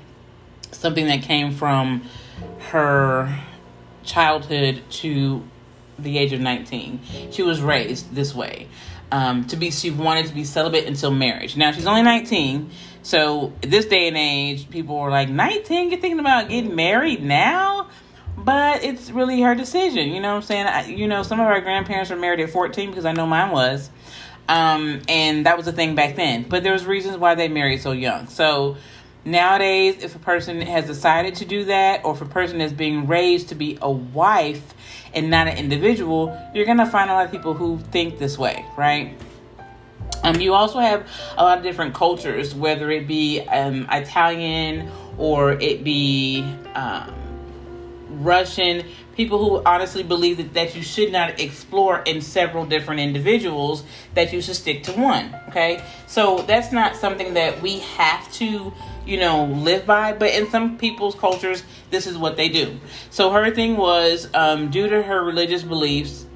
something 0.72 1.07
that 1.07 1.22
came 1.22 1.52
from 1.52 2.04
her 2.70 3.38
childhood 4.04 4.83
to 4.90 5.42
the 5.98 6.18
age 6.18 6.33
of 6.33 6.40
19. 6.40 7.00
She 7.31 7.42
was 7.42 7.61
raised 7.61 8.14
this 8.14 8.35
way. 8.35 8.68
Um, 9.11 9.46
to 9.46 9.57
be, 9.57 9.70
she 9.70 9.90
wanted 9.90 10.26
to 10.26 10.35
be 10.35 10.44
celibate 10.44 10.87
until 10.87 11.11
marriage. 11.11 11.57
Now 11.57 11.72
she's 11.72 11.87
only 11.87 12.02
19, 12.02 12.70
so 13.02 13.52
this 13.62 13.87
day 13.87 14.09
and 14.09 14.16
age, 14.16 14.68
people 14.68 14.98
were 14.98 15.11
like, 15.11 15.31
19, 15.31 15.90
you're 15.90 16.00
thinking 16.00 16.20
about 16.20 16.48
getting 16.48 16.74
married 16.76 17.22
now? 17.22 17.88
But 18.37 18.85
it's 18.85 19.11
really 19.11 19.40
her 19.40 19.54
decision. 19.54 20.11
You 20.11 20.20
know 20.20 20.31
what 20.31 20.37
I'm 20.37 20.42
saying? 20.42 20.66
I, 20.66 20.87
you 20.87 21.09
know, 21.09 21.22
some 21.22 21.40
of 21.40 21.46
our 21.46 21.61
grandparents 21.61 22.11
were 22.11 22.16
married 22.16 22.40
at 22.40 22.50
14 22.50 22.90
because 22.90 23.04
I 23.04 23.12
know 23.12 23.26
mine 23.26 23.50
was. 23.50 23.90
Um, 24.48 25.00
and 25.09 25.46
that 25.46 25.57
was 25.57 25.66
a 25.66 25.72
thing 25.72 25.94
back 25.94 26.16
then. 26.16 26.42
But 26.42 26.62
there's 26.62 26.87
reasons 26.87 27.16
why 27.16 27.35
they 27.35 27.48
married 27.48 27.81
so 27.81 27.92
young. 27.92 28.28
So 28.28 28.76
nowadays, 29.24 30.02
if 30.02 30.14
a 30.14 30.18
person 30.18 30.61
has 30.61 30.87
decided 30.87 31.37
to 31.37 31.44
do 31.44 31.64
that, 31.64 32.04
or 32.04 32.14
if 32.14 32.20
a 32.20 32.26
person 32.26 32.61
is 32.61 32.72
being 32.72 33.07
raised 33.07 33.50
to 33.50 33.54
be 33.54 33.78
a 33.83 33.90
wife 33.90 34.74
and 35.14 35.31
not 35.31 35.48
an 35.48 35.57
individual, 35.57 36.37
you're 36.54 36.66
gonna 36.66 36.90
find 36.90 37.11
a 37.11 37.14
lot 37.14 37.24
of 37.26 37.33
people 37.33 37.54
who 37.54 37.78
think 37.90 38.18
this 38.18 38.38
way, 38.38 38.64
right? 38.76 39.16
Um, 40.22 40.40
you 40.40 40.54
also 40.54 40.81
have 40.81 41.07
a 41.37 41.44
lot 41.44 41.59
of 41.59 41.64
different 41.64 41.94
cultures, 41.94 42.54
whether 42.54 42.90
it 42.90 43.07
be 43.07 43.40
um, 43.40 43.87
Italian 43.90 44.90
or 45.16 45.52
it 45.52 45.85
be 45.85 46.42
um, 46.74 47.14
Russian 48.11 48.85
people 49.18 49.38
who 49.38 49.62
honestly 49.64 50.04
believe 50.04 50.37
that, 50.37 50.54
that 50.54 50.76
you 50.76 50.83
should 50.83 51.11
not 51.11 51.40
explore 51.40 52.00
in 52.02 52.20
several 52.20 52.64
different 52.64 53.00
individuals, 53.00 53.83
that 54.14 54.33
you 54.33 54.40
should 54.40 54.54
stick 54.54 54.85
to 54.85 54.92
one. 54.92 55.37
Okay. 55.48 55.83
So 56.07 56.38
that's 56.42 56.72
not 56.72 56.96
something 56.96 57.35
that 57.35 57.61
we 57.61 57.81
have 57.81 58.33
to, 58.35 58.72
you 59.09 59.16
know, 59.16 59.47
live 59.47 59.87
by, 59.87 60.12
but 60.12 60.31
in 60.31 60.51
some 60.51 60.77
people's 60.77 61.14
cultures, 61.14 61.62
this 61.90 62.07
is 62.07 62.18
what 62.18 62.37
they 62.37 62.51
do. 62.51 62.79
So 63.09 63.31
her 63.31 63.51
thing 63.51 63.79
was, 63.79 64.29
um, 64.35 64.71
due 64.71 64.87
to 64.87 65.03
her 65.03 65.25
religious 65.25 65.62
beliefs, 65.62 66.27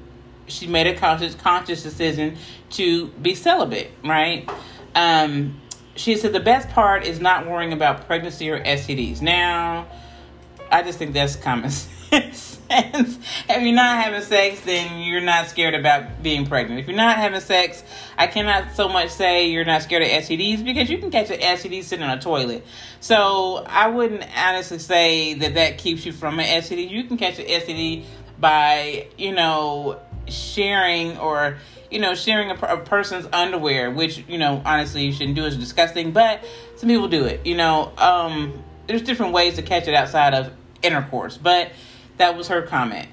she 0.47 0.65
made 0.65 0.87
a 0.87 0.95
conscious 0.95 1.35
conscious 1.35 1.83
decision 1.83 2.35
to 2.71 3.07
be 3.09 3.35
celibate, 3.35 3.91
right? 4.03 4.49
Um, 4.95 5.61
she 5.95 6.17
said 6.17 6.33
the 6.33 6.39
best 6.39 6.67
part 6.69 7.05
is 7.05 7.19
not 7.19 7.47
worrying 7.47 7.73
about 7.73 8.07
pregnancy 8.07 8.49
or 8.49 8.59
STDs. 8.59 9.21
Now, 9.21 9.85
I 10.71 10.81
just 10.81 10.97
think 10.97 11.13
that's 11.13 11.35
common 11.35 11.69
sense. 11.69 11.92
if 12.69 13.63
you're 13.63 13.73
not 13.73 14.03
having 14.03 14.21
sex, 14.21 14.61
then 14.61 15.01
you're 15.01 15.19
not 15.19 15.47
scared 15.47 15.73
about 15.73 16.21
being 16.21 16.45
pregnant. 16.45 16.79
If 16.79 16.87
you're 16.87 16.95
not 16.95 17.17
having 17.17 17.39
sex, 17.39 17.83
I 18.17 18.27
cannot 18.27 18.75
so 18.75 18.87
much 18.87 19.09
say 19.09 19.47
you're 19.49 19.65
not 19.65 19.81
scared 19.81 20.03
of 20.03 20.09
STDs 20.09 20.63
because 20.63 20.91
you 20.91 20.99
can 20.99 21.09
catch 21.09 21.31
an 21.31 21.39
STD 21.39 21.83
sitting 21.83 22.03
on 22.03 22.15
a 22.15 22.21
toilet. 22.21 22.65
So 22.99 23.65
I 23.67 23.87
wouldn't 23.87 24.23
honestly 24.37 24.77
say 24.77 25.33
that 25.35 25.55
that 25.55 25.79
keeps 25.79 26.05
you 26.05 26.11
from 26.11 26.39
an 26.39 26.45
STD. 26.45 26.87
You 26.87 27.03
can 27.05 27.17
catch 27.17 27.39
an 27.39 27.45
STD 27.45 28.03
by, 28.39 29.07
you 29.17 29.33
know, 29.33 29.99
sharing 30.27 31.17
or 31.17 31.57
you 31.89 31.99
know, 31.99 32.15
sharing 32.15 32.49
a, 32.49 32.55
a, 32.55 32.77
person's 32.77 33.27
underwear, 33.31 33.91
which, 33.91 34.23
you 34.27 34.39
know, 34.39 34.63
honestly 34.65 35.05
you 35.05 35.13
shouldn't 35.13 35.35
do 35.35 35.45
is 35.45 35.55
disgusting, 35.55 36.11
but 36.11 36.43
some 36.75 36.89
people 36.89 37.07
do 37.07 37.25
it. 37.25 37.45
You 37.45 37.55
know, 37.55 37.91
um, 37.99 38.63
there's 38.87 39.03
different 39.03 39.31
ways 39.31 39.55
to 39.55 39.61
catch 39.61 39.87
it 39.87 39.93
outside 39.93 40.33
of 40.33 40.51
intercourse. 40.81 41.37
But 41.37 41.71
that 42.17 42.37
was 42.37 42.47
her 42.47 42.61
comment. 42.61 43.09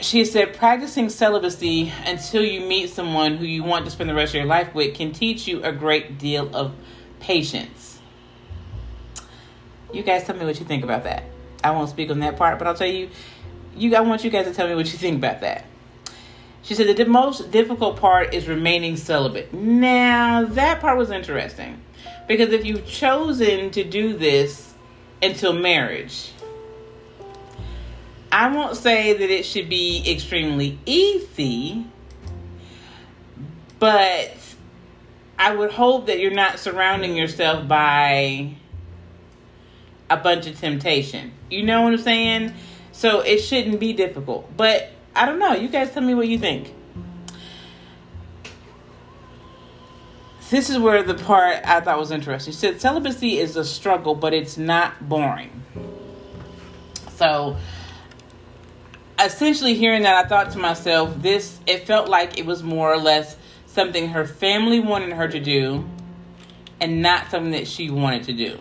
She 0.00 0.24
said, 0.24 0.54
practicing 0.54 1.08
celibacy 1.08 1.92
until 2.04 2.44
you 2.44 2.60
meet 2.60 2.90
someone 2.90 3.38
who 3.38 3.46
you 3.46 3.62
want 3.62 3.86
to 3.86 3.90
spend 3.90 4.10
the 4.10 4.14
rest 4.14 4.34
of 4.34 4.40
your 4.40 4.44
life 4.44 4.74
with 4.74 4.94
can 4.94 5.12
teach 5.12 5.48
you 5.48 5.62
a 5.62 5.72
great 5.72 6.18
deal 6.18 6.54
of 6.54 6.74
patience. 7.18 7.98
You 9.92 10.02
guys 10.02 10.24
tell 10.24 10.36
me 10.36 10.44
what 10.44 10.60
you 10.60 10.66
think 10.66 10.84
about 10.84 11.04
that. 11.04 11.24
I 11.64 11.70
won't 11.70 11.88
speak 11.88 12.10
on 12.10 12.20
that 12.20 12.36
part, 12.36 12.58
but 12.58 12.68
I'll 12.68 12.74
tell 12.74 12.86
you, 12.86 13.08
you 13.74 13.94
I 13.96 14.00
want 14.00 14.22
you 14.22 14.30
guys 14.30 14.46
to 14.46 14.52
tell 14.52 14.68
me 14.68 14.74
what 14.74 14.86
you 14.92 14.98
think 14.98 15.16
about 15.16 15.40
that. 15.40 15.64
She 16.62 16.74
said 16.74 16.88
that 16.88 16.96
the 16.96 17.06
most 17.06 17.50
difficult 17.50 17.96
part 17.96 18.34
is 18.34 18.48
remaining 18.48 18.96
celibate. 18.96 19.54
Now, 19.54 20.44
that 20.44 20.80
part 20.80 20.98
was 20.98 21.10
interesting 21.10 21.80
because 22.26 22.52
if 22.52 22.64
you've 22.64 22.86
chosen 22.86 23.70
to 23.70 23.84
do 23.84 24.14
this 24.14 24.74
until 25.22 25.52
marriage, 25.52 26.32
I 28.36 28.54
won't 28.54 28.76
say 28.76 29.14
that 29.14 29.30
it 29.30 29.46
should 29.46 29.70
be 29.70 30.04
extremely 30.06 30.78
easy, 30.84 31.86
but 33.78 34.36
I 35.38 35.56
would 35.56 35.70
hope 35.70 36.08
that 36.08 36.20
you're 36.20 36.34
not 36.34 36.58
surrounding 36.58 37.16
yourself 37.16 37.66
by 37.66 38.56
a 40.10 40.18
bunch 40.18 40.46
of 40.46 40.60
temptation. 40.60 41.32
You 41.48 41.62
know 41.62 41.80
what 41.80 41.94
I'm 41.94 41.98
saying? 41.98 42.52
So 42.92 43.20
it 43.20 43.38
shouldn't 43.38 43.80
be 43.80 43.94
difficult. 43.94 44.54
But 44.54 44.90
I 45.14 45.24
don't 45.24 45.38
know. 45.38 45.54
You 45.54 45.68
guys 45.68 45.92
tell 45.92 46.02
me 46.02 46.12
what 46.12 46.28
you 46.28 46.38
think. 46.38 46.74
This 50.50 50.68
is 50.68 50.78
where 50.78 51.02
the 51.02 51.14
part 51.14 51.66
I 51.66 51.80
thought 51.80 51.98
was 51.98 52.10
interesting. 52.10 52.52
She 52.52 52.58
said 52.58 52.82
celibacy 52.82 53.38
is 53.38 53.56
a 53.56 53.64
struggle, 53.64 54.14
but 54.14 54.34
it's 54.34 54.58
not 54.58 55.08
boring. 55.08 55.62
So 57.16 57.56
essentially 59.22 59.74
hearing 59.74 60.02
that 60.02 60.24
I 60.24 60.28
thought 60.28 60.52
to 60.52 60.58
myself, 60.58 61.14
this 61.22 61.58
it 61.66 61.86
felt 61.86 62.08
like 62.08 62.38
it 62.38 62.46
was 62.46 62.62
more 62.62 62.92
or 62.92 62.98
less 62.98 63.36
something 63.66 64.08
her 64.08 64.26
family 64.26 64.80
wanted 64.80 65.12
her 65.12 65.28
to 65.28 65.40
do 65.40 65.84
and 66.80 67.02
not 67.02 67.30
something 67.30 67.52
that 67.52 67.66
she 67.66 67.90
wanted 67.90 68.24
to 68.24 68.32
do. 68.32 68.58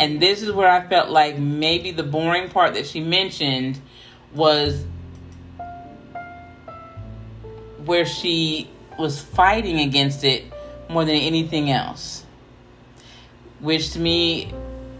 And 0.00 0.20
this 0.20 0.42
is 0.42 0.50
where 0.52 0.70
I 0.70 0.86
felt 0.88 1.10
like 1.10 1.38
maybe 1.38 1.90
the 1.90 2.02
boring 2.02 2.48
part 2.48 2.74
that 2.74 2.86
she 2.86 3.00
mentioned 3.00 3.80
was 4.34 4.84
where 7.84 8.06
she 8.06 8.70
was 8.98 9.20
fighting 9.20 9.80
against 9.80 10.24
it 10.24 10.44
more 10.88 11.04
than 11.04 11.16
anything 11.16 11.70
else. 11.70 12.24
Which 13.60 13.92
to 13.92 13.98
me 13.98 14.52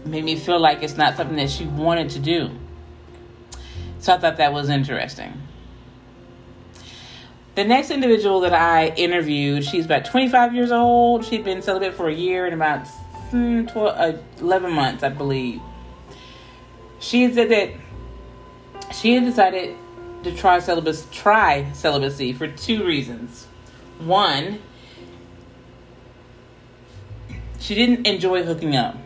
made 0.05 0.23
me 0.23 0.35
feel 0.35 0.59
like 0.59 0.83
it's 0.83 0.97
not 0.97 1.15
something 1.17 1.37
that 1.37 1.49
she 1.49 1.65
wanted 1.65 2.11
to 2.11 2.19
do. 2.19 2.51
So 4.03 4.13
I 4.13 4.17
thought 4.17 4.35
that 4.35 4.51
was 4.51 4.67
interesting. 4.67 5.41
The 7.55 7.63
next 7.63 7.89
individual 7.89 8.41
that 8.41 8.51
I 8.51 8.87
interviewed, 8.87 9.63
she's 9.63 9.85
about 9.85 10.03
25 10.03 10.53
years 10.53 10.73
old. 10.73 11.23
She'd 11.23 11.45
been 11.45 11.61
celibate 11.61 11.93
for 11.93 12.09
a 12.09 12.13
year 12.13 12.43
and 12.43 12.53
about 12.53 12.85
hmm, 13.29 13.65
12, 13.65 13.97
uh, 13.97 14.17
11 14.41 14.73
months, 14.73 15.03
I 15.03 15.09
believe. 15.09 15.61
She 16.99 17.33
said 17.33 17.47
that 17.47 17.69
she 18.93 19.13
had 19.13 19.23
decided 19.23 19.77
to 20.23 20.35
try 20.35 20.59
try 21.13 21.71
celibacy 21.71 22.33
for 22.33 22.49
two 22.49 22.85
reasons. 22.85 23.45
One, 23.99 24.59
she 27.57 27.73
didn't 27.73 28.05
enjoy 28.05 28.43
hooking 28.43 28.75
up. 28.75 28.97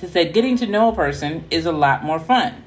She 0.00 0.08
said 0.08 0.34
getting 0.34 0.56
to 0.56 0.66
know 0.66 0.88
a 0.88 0.94
person 0.96 1.44
is 1.52 1.64
a 1.64 1.72
lot 1.72 2.02
more 2.02 2.18
fun. 2.18 2.63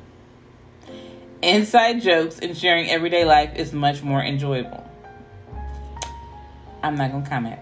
Inside 1.42 2.02
jokes 2.02 2.40
and 2.40 2.58
sharing 2.58 2.90
everyday 2.90 3.24
life 3.24 3.56
is 3.56 3.72
much 3.72 4.02
more 4.02 4.22
enjoyable. 4.22 4.84
I'm 6.82 6.96
not 6.96 7.12
going 7.12 7.24
to 7.24 7.30
comment. 7.30 7.60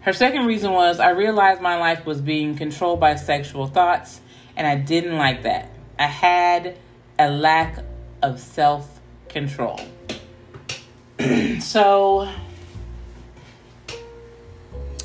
Her 0.00 0.12
second 0.12 0.46
reason 0.46 0.72
was 0.72 1.00
I 1.00 1.10
realized 1.10 1.60
my 1.60 1.78
life 1.78 2.06
was 2.06 2.20
being 2.20 2.56
controlled 2.56 3.00
by 3.00 3.16
sexual 3.16 3.66
thoughts, 3.66 4.20
and 4.56 4.66
I 4.66 4.76
didn't 4.76 5.16
like 5.16 5.42
that. 5.44 5.70
I 5.98 6.06
had 6.06 6.76
a 7.18 7.30
lack 7.30 7.82
of 8.22 8.38
self 8.38 9.00
control. 9.28 9.80
so, 11.60 12.28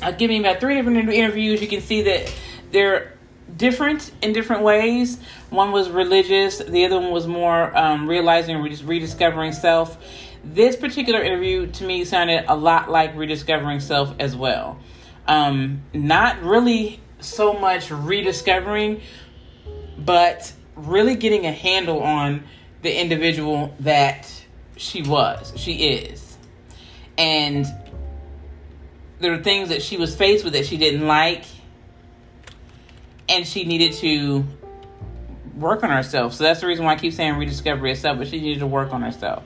I'll 0.02 0.12
give 0.12 0.30
you 0.30 0.40
about 0.40 0.60
three 0.60 0.74
different 0.74 1.08
interviews. 1.10 1.60
You 1.62 1.68
can 1.68 1.80
see 1.80 2.02
that 2.02 2.32
they're 2.70 3.14
different 3.56 4.12
in 4.22 4.32
different 4.32 4.62
ways. 4.62 5.18
One 5.50 5.72
was 5.72 5.88
religious, 5.88 6.58
the 6.58 6.84
other 6.84 7.00
one 7.00 7.10
was 7.10 7.26
more 7.26 7.76
um, 7.76 8.08
realizing, 8.08 8.60
rediscovering 8.60 9.52
self. 9.52 9.98
This 10.42 10.76
particular 10.76 11.22
interview 11.22 11.66
to 11.72 11.84
me 11.84 12.04
sounded 12.04 12.44
a 12.48 12.56
lot 12.56 12.90
like 12.90 13.14
rediscovering 13.16 13.80
self 13.80 14.14
as 14.18 14.34
well. 14.34 14.78
Um, 15.26 15.82
not 15.92 16.42
really 16.42 17.00
so 17.20 17.52
much 17.52 17.90
rediscovering, 17.90 19.02
but 19.98 20.52
really 20.76 21.14
getting 21.14 21.46
a 21.46 21.52
handle 21.52 22.02
on 22.02 22.44
the 22.82 23.00
individual 23.00 23.74
that 23.80 24.32
she 24.76 25.02
was, 25.02 25.52
she 25.56 25.90
is. 25.90 26.38
And 27.18 27.66
there 29.18 29.32
were 29.32 29.42
things 29.42 29.68
that 29.68 29.82
she 29.82 29.98
was 29.98 30.16
faced 30.16 30.44
with 30.44 30.54
that 30.54 30.64
she 30.64 30.78
didn't 30.78 31.06
like 31.06 31.44
and 33.30 33.46
she 33.46 33.64
needed 33.64 33.92
to 33.94 34.44
work 35.54 35.82
on 35.82 35.90
herself. 35.90 36.34
So 36.34 36.44
that's 36.44 36.60
the 36.60 36.66
reason 36.66 36.84
why 36.84 36.92
I 36.92 36.96
keep 36.96 37.12
saying 37.12 37.36
rediscovery 37.36 37.90
herself, 37.90 38.18
but 38.18 38.28
she 38.28 38.40
needed 38.40 38.60
to 38.60 38.66
work 38.66 38.92
on 38.92 39.02
herself. 39.02 39.44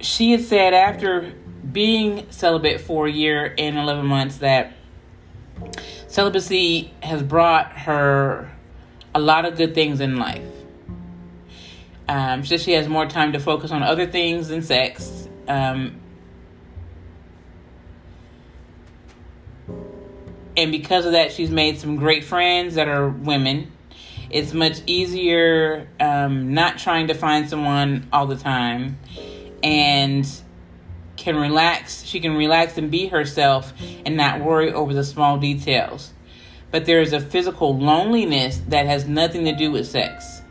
She 0.00 0.32
had 0.32 0.42
said 0.42 0.74
after 0.74 1.32
being 1.72 2.30
celibate 2.30 2.80
for 2.80 3.06
a 3.06 3.10
year 3.10 3.54
and 3.58 3.76
11 3.76 4.06
months 4.06 4.38
that 4.38 4.72
celibacy 6.08 6.92
has 7.02 7.22
brought 7.22 7.72
her 7.72 8.50
a 9.14 9.20
lot 9.20 9.44
of 9.44 9.56
good 9.56 9.74
things 9.74 10.00
in 10.00 10.16
life. 10.16 10.44
Um, 12.08 12.42
she 12.42 12.58
she 12.58 12.72
has 12.72 12.88
more 12.88 13.06
time 13.06 13.32
to 13.32 13.38
focus 13.38 13.70
on 13.70 13.82
other 13.82 14.06
things 14.06 14.48
than 14.48 14.62
sex. 14.62 15.28
Um, 15.46 15.99
and 20.60 20.70
because 20.70 21.06
of 21.06 21.12
that, 21.12 21.32
she's 21.32 21.50
made 21.50 21.78
some 21.78 21.96
great 21.96 22.22
friends 22.22 22.74
that 22.74 22.86
are 22.86 23.08
women. 23.08 23.72
It's 24.28 24.52
much 24.52 24.82
easier 24.86 25.88
um, 25.98 26.52
not 26.52 26.76
trying 26.76 27.08
to 27.08 27.14
find 27.14 27.48
someone 27.48 28.08
all 28.12 28.26
the 28.26 28.36
time 28.36 28.98
and 29.62 30.28
can 31.16 31.36
relax. 31.36 32.04
She 32.04 32.20
can 32.20 32.36
relax 32.36 32.76
and 32.76 32.90
be 32.90 33.06
herself 33.06 33.72
and 34.04 34.18
not 34.18 34.40
worry 34.40 34.70
over 34.70 34.92
the 34.92 35.02
small 35.02 35.38
details. 35.38 36.12
But 36.70 36.84
there 36.84 37.00
is 37.00 37.14
a 37.14 37.20
physical 37.20 37.78
loneliness 37.78 38.60
that 38.68 38.84
has 38.84 39.08
nothing 39.08 39.46
to 39.46 39.56
do 39.56 39.72
with 39.72 39.86
sex. 39.86 40.42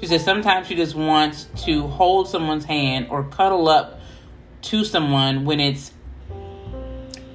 She 0.00 0.06
says 0.06 0.24
sometimes 0.24 0.68
she 0.68 0.76
just 0.76 0.94
wants 0.94 1.48
to 1.64 1.88
hold 1.88 2.28
someone's 2.28 2.64
hand 2.64 3.08
or 3.10 3.24
cuddle 3.24 3.68
up 3.68 4.00
to 4.62 4.84
someone 4.84 5.44
when 5.44 5.58
it's 5.58 5.92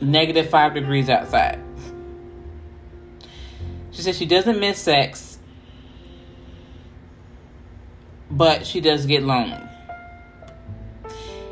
negative 0.01 0.49
five 0.49 0.73
degrees 0.73 1.09
outside. 1.09 1.59
She 3.91 4.01
says 4.01 4.17
she 4.17 4.25
doesn't 4.25 4.59
miss 4.59 4.77
sex, 4.77 5.39
but 8.31 8.65
she 8.65 8.81
does 8.81 9.05
get 9.05 9.23
lonely. 9.23 9.61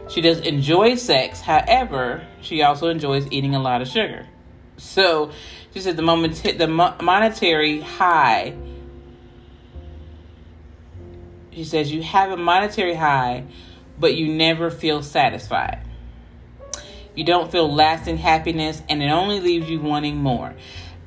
She 0.09 0.21
does 0.21 0.39
enjoy 0.39 0.95
sex, 0.95 1.41
however, 1.41 2.25
she 2.41 2.61
also 2.61 2.87
enjoys 2.87 3.27
eating 3.31 3.55
a 3.55 3.59
lot 3.59 3.81
of 3.81 3.87
sugar. 3.87 4.25
So 4.77 5.31
she 5.73 5.81
said 5.81 5.97
the 5.97 6.03
moment 6.03 6.41
the 6.57 6.67
monetary 6.67 7.81
high. 7.81 8.55
She 11.51 11.63
says 11.63 11.91
you 11.91 12.03
have 12.03 12.31
a 12.31 12.37
monetary 12.37 12.95
high, 12.95 13.45
but 13.99 14.15
you 14.15 14.27
never 14.33 14.69
feel 14.69 15.03
satisfied. 15.03 15.81
You 17.17 17.23
don't 17.23 17.51
feel 17.51 17.73
lasting 17.73 18.17
happiness, 18.17 18.83
and 18.87 19.01
it 19.01 19.09
only 19.09 19.39
leaves 19.39 19.67
you 19.67 19.79
wanting 19.79 20.17
more. 20.17 20.53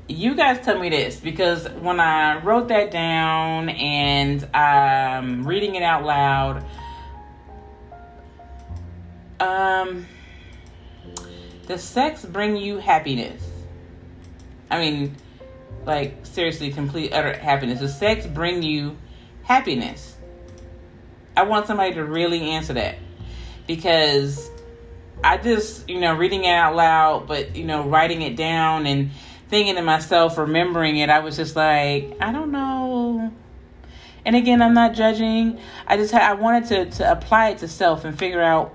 You 0.09 0.35
guys 0.35 0.59
tell 0.59 0.77
me 0.77 0.89
this 0.89 1.21
because 1.21 1.69
when 1.69 2.01
I 2.01 2.43
wrote 2.43 2.67
that 2.67 2.91
down 2.91 3.69
and 3.69 4.45
I'm 4.53 5.47
reading 5.47 5.77
it 5.77 5.85
out 5.85 6.05
loud, 6.05 6.65
um, 9.39 10.09
does 11.69 11.85
sex 11.85 12.25
bring 12.25 12.57
you 12.57 12.79
happiness? 12.79 13.41
I 14.69 14.81
mean, 14.81 15.15
like 15.87 16.27
seriously, 16.27 16.73
complete 16.73 17.13
utter 17.13 17.39
happiness. 17.39 17.79
Does 17.79 17.97
sex 17.97 18.27
bring 18.27 18.65
you 18.65 18.99
happiness? 19.45 20.17
I 21.37 21.45
want 21.45 21.69
somebody 21.69 21.95
to 21.95 22.05
really 22.05 22.51
answer 22.51 22.73
that 22.73 22.97
because 23.69 24.51
I 25.23 25.37
just, 25.37 25.89
you 25.89 26.01
know, 26.01 26.15
reading 26.15 26.45
it 26.45 26.51
out 26.51 26.75
loud, 26.75 27.27
but, 27.27 27.57
you 27.57 27.65
know, 27.65 27.87
writing 27.87 28.23
it 28.23 28.37
down 28.37 28.87
and 28.87 29.11
thinking 29.49 29.75
to 29.75 29.83
myself, 29.83 30.39
remembering 30.39 30.97
it, 30.97 31.11
I 31.11 31.19
was 31.19 31.37
just 31.37 31.57
like, 31.57 32.17
I 32.21 32.33
don't 32.33 32.53
know. 32.53 33.33
And 34.25 34.37
again, 34.37 34.63
I'm 34.63 34.75
not 34.75 34.95
judging. 34.95 35.59
I 35.87 35.97
just 35.97 36.13
had, 36.13 36.23
I 36.23 36.35
wanted 36.35 36.67
to, 36.69 36.99
to 36.99 37.11
apply 37.11 37.51
it 37.51 37.59
to 37.59 37.69
self 37.69 38.05
and 38.05 38.19
figure 38.19 38.43
out 38.43 38.75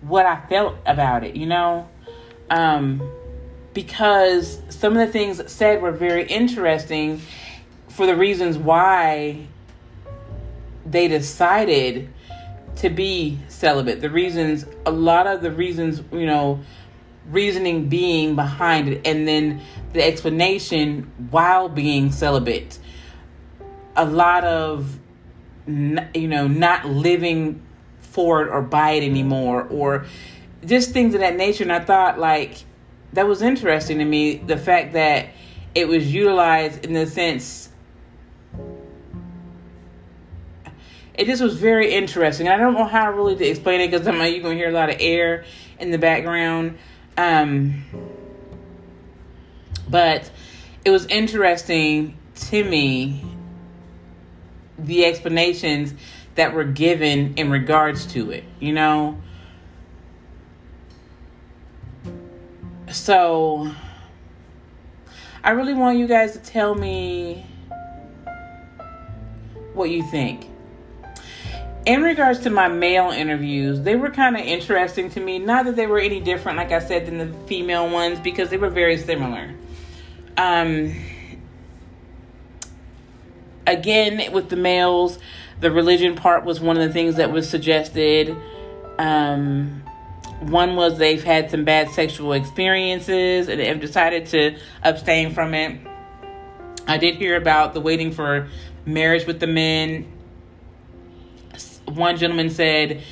what 0.00 0.26
I 0.26 0.40
felt 0.46 0.76
about 0.86 1.24
it, 1.24 1.36
you 1.36 1.46
know? 1.46 1.88
Um, 2.50 3.02
because 3.74 4.62
some 4.68 4.96
of 4.96 4.98
the 5.04 5.12
things 5.12 5.50
said 5.50 5.82
were 5.82 5.92
very 5.92 6.26
interesting 6.26 7.20
for 7.88 8.06
the 8.06 8.16
reasons 8.16 8.56
why 8.56 9.46
they 10.84 11.08
decided 11.08 12.12
to 12.76 12.90
be 12.90 13.38
celibate. 13.48 14.00
The 14.00 14.10
reasons, 14.10 14.66
a 14.84 14.90
lot 14.90 15.26
of 15.26 15.42
the 15.42 15.50
reasons, 15.50 16.02
you 16.12 16.26
know, 16.26 16.60
reasoning 17.30 17.88
being 17.88 18.36
behind 18.36 18.88
it, 18.88 19.06
and 19.06 19.26
then 19.26 19.60
the 19.92 20.04
explanation 20.04 21.10
while 21.30 21.68
being 21.68 22.12
celibate. 22.12 22.78
A 23.96 24.04
lot 24.04 24.44
of, 24.44 24.98
you 25.66 26.28
know, 26.28 26.46
not 26.46 26.86
living 26.86 27.62
for 28.00 28.42
it 28.42 28.48
or 28.48 28.62
by 28.62 28.92
it 28.92 29.04
anymore, 29.04 29.66
or 29.70 30.06
just 30.64 30.90
things 30.92 31.14
of 31.14 31.20
that 31.20 31.36
nature. 31.36 31.64
And 31.64 31.72
I 31.72 31.80
thought, 31.80 32.18
like, 32.18 32.64
that 33.12 33.26
was 33.26 33.42
interesting 33.42 33.98
to 33.98 34.04
me 34.04 34.36
the 34.36 34.56
fact 34.56 34.92
that 34.92 35.28
it 35.74 35.88
was 35.88 36.12
utilized 36.12 36.84
in 36.84 36.92
the 36.92 37.06
sense 37.06 37.70
it 41.16 41.26
just 41.26 41.42
was 41.42 41.54
very 41.56 41.92
interesting. 41.92 42.48
I 42.48 42.56
don't 42.56 42.74
know 42.74 42.84
how 42.84 43.10
really 43.10 43.36
to 43.36 43.44
explain 43.44 43.80
it 43.80 43.90
because 43.90 44.06
I'm 44.06 44.18
like, 44.18 44.34
you're 44.34 44.42
gonna 44.42 44.54
hear 44.54 44.68
a 44.68 44.72
lot 44.72 44.90
of 44.90 44.96
air 45.00 45.44
in 45.80 45.90
the 45.90 45.98
background. 45.98 46.78
Um, 47.16 47.84
but 49.88 50.30
it 50.84 50.90
was 50.90 51.06
interesting 51.06 52.18
to 52.34 52.62
me 52.62 53.24
the 54.78 55.06
explanations 55.06 55.94
that 56.34 56.52
were 56.52 56.64
given 56.64 57.34
in 57.36 57.50
regards 57.50 58.04
to 58.06 58.30
it, 58.30 58.44
you 58.60 58.72
know. 58.72 59.18
So 62.92 63.72
I 65.42 65.50
really 65.50 65.72
want 65.72 65.96
you 65.98 66.06
guys 66.06 66.32
to 66.32 66.38
tell 66.40 66.74
me 66.74 67.46
what 69.72 69.88
you 69.88 70.02
think 70.02 70.50
in 71.86 72.02
regards 72.02 72.40
to 72.40 72.50
my 72.50 72.66
male 72.66 73.10
interviews, 73.10 73.80
they 73.80 73.94
were 73.94 74.10
kind 74.10 74.34
of 74.36 74.42
interesting 74.42 75.08
to 75.10 75.20
me. 75.20 75.38
Not 75.38 75.66
that 75.66 75.76
they 75.76 75.86
were 75.86 76.00
any 76.00 76.18
different, 76.18 76.58
like 76.58 76.72
I 76.72 76.80
said, 76.80 77.06
than 77.06 77.18
the 77.18 77.32
female 77.46 77.88
ones, 77.88 78.18
because 78.18 78.50
they 78.50 78.56
were 78.56 78.70
very 78.70 78.98
similar. 78.98 79.54
Um, 80.36 80.96
again, 83.68 84.32
with 84.32 84.48
the 84.48 84.56
males, 84.56 85.20
the 85.60 85.70
religion 85.70 86.16
part 86.16 86.44
was 86.44 86.60
one 86.60 86.76
of 86.76 86.82
the 86.82 86.92
things 86.92 87.16
that 87.16 87.30
was 87.30 87.48
suggested. 87.48 88.36
Um, 88.98 89.84
one 90.40 90.74
was 90.74 90.98
they've 90.98 91.22
had 91.22 91.52
some 91.52 91.64
bad 91.64 91.90
sexual 91.90 92.32
experiences 92.32 93.48
and 93.48 93.60
have 93.60 93.80
decided 93.80 94.26
to 94.26 94.58
abstain 94.82 95.32
from 95.32 95.54
it. 95.54 95.80
I 96.88 96.98
did 96.98 97.14
hear 97.14 97.36
about 97.36 97.74
the 97.74 97.80
waiting 97.80 98.10
for 98.10 98.48
marriage 98.84 99.24
with 99.24 99.38
the 99.38 99.46
men 99.46 100.12
one 101.86 102.16
gentleman 102.16 102.50
said 102.50 103.02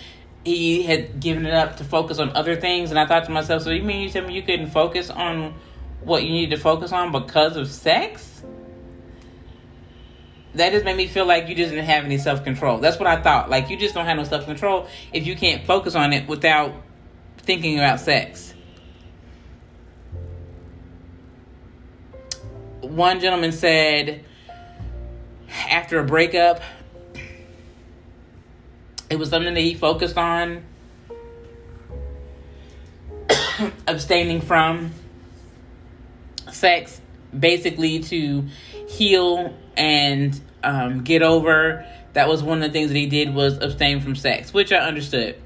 he 0.45 0.83
had 0.83 1.21
given 1.21 1.47
it 1.47 1.55
up 1.55 1.79
to 1.79 1.85
focus 1.85 2.19
on 2.19 2.31
other 2.37 2.57
things, 2.57 2.91
and 2.91 2.99
I 2.99 3.07
thought 3.07 3.25
to 3.25 3.31
myself, 3.31 3.63
so 3.63 3.71
you 3.71 3.83
mean 3.83 4.03
you 4.03 4.11
tell 4.11 4.27
me 4.27 4.35
you 4.35 4.43
couldn't 4.43 4.71
focus 4.71 5.11
on 5.11 5.55
what 6.03 6.23
you 6.23 6.31
need 6.31 6.51
to 6.51 6.57
focus 6.57 6.93
on 6.93 7.13
because 7.13 7.57
of 7.57 7.69
sex? 7.69 8.43
That 10.55 10.71
just 10.71 10.85
made 10.85 10.97
me 10.97 11.09
feel 11.09 11.27
like 11.27 11.49
you 11.49 11.55
just 11.55 11.71
didn't 11.71 11.87
have 11.87 12.05
any 12.05 12.19
self 12.19 12.45
control. 12.45 12.79
That's 12.79 12.99
what 12.99 13.09
I 13.09 13.21
thought. 13.21 13.51
Like 13.51 13.71
you 13.71 13.77
just 13.77 13.95
don't 13.95 14.07
have 14.07 14.17
no 14.17 14.25
self 14.25 14.45
control 14.45 14.87
if 15.13 15.27
you 15.27 15.35
can't 15.35 15.67
focus 15.67 15.97
on 15.97 16.13
it 16.13 16.29
without 16.29 16.73
thinking 17.39 17.79
about 17.79 17.99
sex. 17.99 18.55
One 22.83 23.19
gentleman 23.19 23.51
said 23.51 24.25
after 25.71 25.99
a 25.99 26.05
breakup, 26.05 26.61
it 29.11 29.19
was 29.19 29.31
something 29.31 29.55
that 29.55 29.61
he 29.61 29.75
focused 29.75 30.17
on 30.17 30.65
abstaining 33.87 34.41
from 34.41 34.93
sex 36.51 37.01
basically 37.39 38.01
to 38.01 38.45
heal 38.89 39.55
and 39.77 40.41
um, 40.63 41.03
get 41.05 41.23
over. 41.23 41.87
That 42.13 42.29
was 42.29 42.43
one 42.43 42.63
of 42.63 42.69
the 42.69 42.73
things 42.73 42.91
that 42.91 42.97
he 42.97 43.07
did 43.07 43.35
was 43.35 43.59
abstain 43.59 44.01
from 44.01 44.15
sex 44.15 44.53
which 44.55 44.73
i 44.73 44.79
understood. 44.79 45.41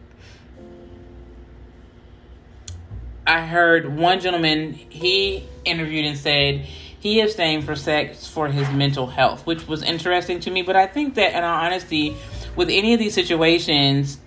I 3.27 3.45
heard 3.45 3.95
one 3.95 4.21
gentleman 4.21 4.73
he 4.73 5.47
interviewed 5.65 6.07
and 6.07 6.17
said 6.17 6.61
he 6.61 7.21
abstained 7.21 7.65
for 7.65 7.77
sex 7.77 8.27
for 8.27 8.49
his 8.49 8.69
mental 8.71 9.07
health 9.07 9.47
which 9.47 9.69
was 9.69 9.83
interesting 9.83 10.41
to 10.41 10.51
me 10.51 10.63
but 10.63 10.77
i 10.77 10.87
think 10.87 11.15
that 11.15 11.35
in 11.35 11.45
all 11.45 11.65
honesty 11.65 12.17
with 12.59 12.71
any 12.71 12.93
of 12.93 12.99
these 12.99 13.15
situations, 13.15 14.19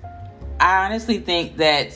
I 0.58 0.86
honestly 0.86 1.20
think 1.20 1.58
that 1.58 1.94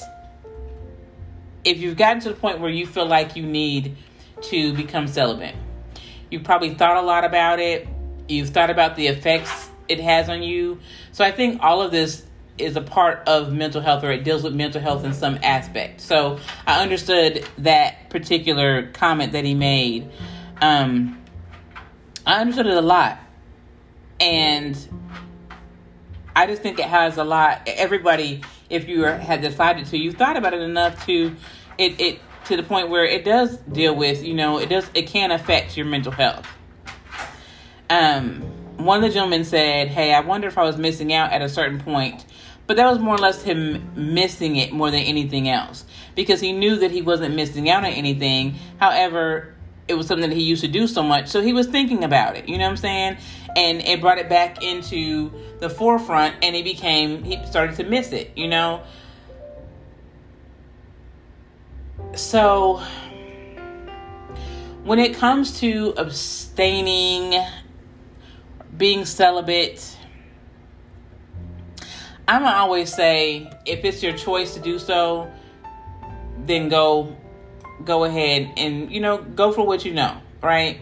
if 1.64 1.80
you've 1.80 1.96
gotten 1.96 2.22
to 2.24 2.30
the 2.30 2.36
point 2.36 2.60
where 2.60 2.70
you 2.70 2.86
feel 2.86 3.06
like 3.06 3.38
you 3.38 3.44
need 3.44 3.96
to 4.42 4.74
become 4.74 5.08
celibate, 5.08 5.56
you've 6.30 6.44
probably 6.44 6.74
thought 6.74 6.98
a 6.98 7.02
lot 7.02 7.24
about 7.24 7.62
it, 7.62 7.88
you've 8.28 8.50
thought 8.50 8.70
about 8.70 8.98
the 8.98 9.08
effects 9.08 9.70
it 9.88 10.02
has 10.02 10.28
on 10.28 10.44
you. 10.44 10.78
So 11.14 11.24
I 11.24 11.32
think 11.32 11.64
all 11.64 11.82
of 11.82 11.92
this 11.92 12.26
is 12.58 12.76
a 12.76 12.82
part 12.82 13.26
of 13.30 13.54
mental 13.54 13.80
health 13.80 14.04
or 14.04 14.12
it 14.12 14.26
deals 14.26 14.44
with 14.44 14.54
mental 14.54 14.82
health 14.82 15.06
in 15.06 15.14
some 15.14 15.40
aspect. 15.42 16.02
So 16.02 16.40
I 16.68 16.84
understood 16.84 17.48
that 17.60 18.10
particular 18.10 18.88
comment 18.92 19.32
that 19.32 19.46
he 19.46 19.54
made. 19.54 20.12
Um, 20.62 21.18
I 22.26 22.42
understood 22.42 22.66
it 22.66 22.76
a 22.76 22.82
lot. 22.82 23.20
And 24.20 24.78
I 26.36 26.48
just 26.48 26.62
think 26.62 26.80
it 26.80 26.86
has 26.86 27.18
a 27.18 27.24
lot. 27.24 27.62
Everybody, 27.66 28.42
if 28.70 28.88
you 28.90 29.04
had 29.04 29.42
decided 29.42 29.88
to, 29.88 29.98
you 29.98 30.12
thought 30.12 30.36
about 30.36 30.54
it 30.54 30.62
enough 30.62 31.06
to 31.06 31.36
it 31.78 32.00
it 32.00 32.20
to 32.46 32.58
the 32.58 32.64
point 32.64 32.90
where 32.90 33.06
it 33.06 33.26
does 33.26 33.58
deal 33.58 33.96
with 33.96 34.24
you 34.24 34.34
know 34.34 34.60
it 34.60 34.70
does 34.70 34.90
it 34.94 35.08
can 35.08 35.32
affect 35.32 35.78
your 35.78 35.86
mental 35.86 36.12
health. 36.12 36.48
Um, 37.90 38.42
one 38.78 39.04
of 39.04 39.10
the 39.10 39.14
gentlemen 39.14 39.46
said, 39.46 39.88
"Hey, 39.88 40.14
I 40.14 40.20
wonder 40.20 40.48
if 40.48 40.58
I 40.58 40.64
was 40.64 40.78
missing 40.78 41.14
out 41.14 41.32
at 41.32 41.42
a 41.42 41.50
certain 41.50 41.80
point." 41.80 42.26
But 42.68 42.78
that 42.78 42.90
was 42.90 42.98
more 42.98 43.14
or 43.14 43.20
less 43.20 43.44
him 43.44 43.92
missing 43.96 44.56
it 44.56 44.74
more 44.74 44.90
than 44.90 45.02
anything 45.02 45.48
else 45.48 45.86
because 46.16 46.40
he 46.42 46.52
knew 46.52 46.78
that 46.78 46.90
he 46.90 47.04
wasn't 47.04 47.36
missing 47.36 47.70
out 47.70 47.86
on 47.86 47.92
anything. 47.92 48.56
However, 48.80 49.54
it 49.88 49.94
was 49.94 50.08
something 50.08 50.30
that 50.30 50.36
he 50.36 50.42
used 50.42 50.62
to 50.62 50.68
do 50.68 50.88
so 50.88 51.04
much. 51.04 51.28
So 51.28 51.42
he 51.42 51.54
was 51.54 51.68
thinking 51.68 52.04
about 52.04 52.36
it, 52.36 52.50
you 52.50 52.58
know 52.58 52.64
what 52.64 52.72
I'm 52.72 52.78
saying? 52.78 53.18
And 53.56 53.82
it 53.82 54.02
brought 54.02 54.18
it 54.18 54.28
back 54.28 54.62
into 54.64 55.32
the 55.60 55.70
forefront 55.70 56.36
and 56.42 56.56
he 56.56 56.62
became, 56.62 57.24
he 57.24 57.44
started 57.46 57.78
to 57.78 57.84
miss 57.84 58.12
it, 58.12 58.32
you 58.36 58.48
know? 58.48 58.84
So 62.16 62.82
when 64.84 65.00
it 65.00 65.16
comes 65.16 65.60
to 65.62 65.94
abstaining, 65.98 67.42
being 68.78 69.06
celibate, 69.06 69.98
I'm 72.28 72.44
gonna 72.44 72.58
always 72.58 72.94
say 72.94 73.50
if 73.66 73.86
it's 73.86 74.02
your 74.02 74.14
choice 74.14 74.54
to 74.56 74.60
do 74.60 74.80
so, 74.80 75.32
then 76.38 76.70
go 76.70 77.16
go 77.84 78.04
ahead 78.04 78.52
and 78.58 78.92
you 78.92 79.00
know 79.00 79.18
go 79.18 79.52
for 79.52 79.66
what 79.66 79.86
you 79.86 79.94
know 79.94 80.18
right 80.42 80.80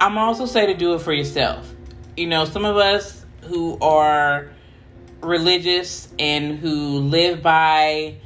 i'm 0.00 0.16
also 0.16 0.46
say 0.46 0.66
to 0.66 0.74
do 0.74 0.94
it 0.94 1.00
for 1.00 1.12
yourself. 1.12 1.72
You 2.16 2.26
know 2.26 2.44
some 2.44 2.64
of 2.64 2.76
us 2.76 3.24
who 3.44 3.78
are 3.80 4.50
religious 5.22 6.08
and 6.18 6.58
who 6.58 6.98
live 7.00 7.42
by 7.42 8.16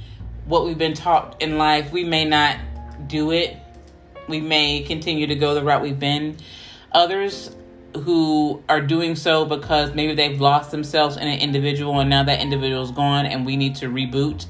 what 0.47 0.65
we've 0.65 0.79
been 0.79 0.95
taught 0.95 1.43
in 1.43 1.59
life 1.59 1.93
we 1.93 2.05
may 2.05 2.25
not 2.25 2.59
do 3.09 3.33
it. 3.33 3.57
We 4.29 4.41
may 4.41 4.83
continue 4.83 5.27
to 5.27 5.35
go 5.35 5.55
the 5.55 5.63
route 5.63 5.83
we've 5.83 5.99
been. 5.99 6.37
Others 6.93 7.55
who 7.95 8.63
are 8.69 8.81
doing 8.81 9.17
so 9.17 9.45
because 9.45 9.95
maybe 9.95 10.15
they've 10.15 10.41
lost 10.41 10.71
themselves 10.71 11.17
in 11.17 11.27
an 11.29 11.39
individual 11.41 12.01
and 12.01 12.11
now 12.11 12.25
that 12.25 12.41
individual's 12.41 12.91
gone 12.91 13.27
and 13.27 13.45
we 13.45 13.57
need 13.57 13.77
to 13.77 13.87
reboot. 13.87 14.47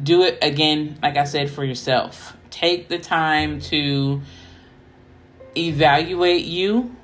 Do 0.00 0.22
it 0.22 0.38
again, 0.40 0.98
like 1.02 1.16
I 1.16 1.24
said, 1.24 1.50
for 1.50 1.64
yourself. 1.64 2.36
Take 2.50 2.88
the 2.88 2.98
time 2.98 3.60
to 3.62 4.22
evaluate 5.56 6.44
you 6.44 6.94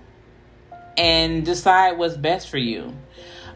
and 0.96 1.44
decide 1.44 1.98
what's 1.98 2.16
best 2.16 2.48
for 2.48 2.58
you. 2.58 2.94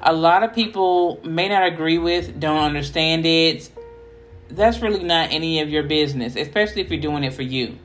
A 0.01 0.13
lot 0.13 0.43
of 0.43 0.55
people 0.55 1.21
may 1.25 1.49
not 1.49 1.67
agree 1.67 1.99
with, 1.99 2.39
don't 2.39 2.59
understand 2.59 3.25
it. 3.25 3.71
That's 4.49 4.81
really 4.81 5.03
not 5.05 5.33
any 5.33 5.61
of 5.61 5.69
your 5.69 5.85
business, 5.85 6.37
especially 6.37 6.83
if 6.83 6.91
you're 6.91 7.01
doing 7.01 7.25
it 7.25 7.33
for 7.33 7.43
you. 7.43 7.79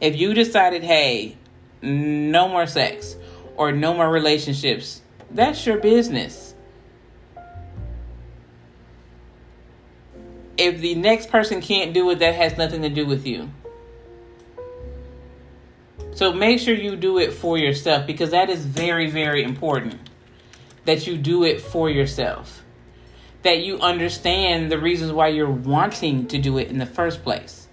If 0.00 0.16
you 0.16 0.34
decided, 0.34 0.82
hey, 0.82 1.36
no 1.82 2.48
more 2.48 2.66
sex 2.66 3.16
or 3.56 3.72
no 3.72 3.94
more 3.94 4.10
relationships, 4.10 5.02
that's 5.30 5.64
your 5.66 5.78
business. 5.78 6.46
if 10.58 10.80
the 10.80 10.94
next 10.94 11.30
person 11.30 11.60
can't 11.60 11.92
do 11.92 12.08
it, 12.10 12.18
that 12.20 12.34
has 12.34 12.56
nothing 12.56 12.82
to 12.82 12.88
do 12.88 13.06
with 13.06 13.26
you. 13.26 13.50
So 16.16 16.32
make 16.32 16.60
sure 16.60 16.74
you 16.74 16.96
do 16.96 17.18
it 17.18 17.34
for 17.34 17.58
yourself 17.58 18.06
because 18.06 18.30
that 18.30 18.48
is 18.48 18.64
very, 18.64 19.10
very 19.10 19.42
important 19.42 20.00
that 20.86 21.06
you 21.06 21.18
do 21.18 21.44
it 21.44 21.60
for 21.60 21.90
yourself. 21.90 22.64
That 23.42 23.58
you 23.58 23.78
understand 23.80 24.72
the 24.72 24.78
reasons 24.78 25.12
why 25.12 25.28
you're 25.28 25.50
wanting 25.50 26.26
to 26.28 26.38
do 26.38 26.56
it 26.56 26.68
in 26.68 26.78
the 26.78 26.86
first 26.86 27.22
place. 27.22 27.68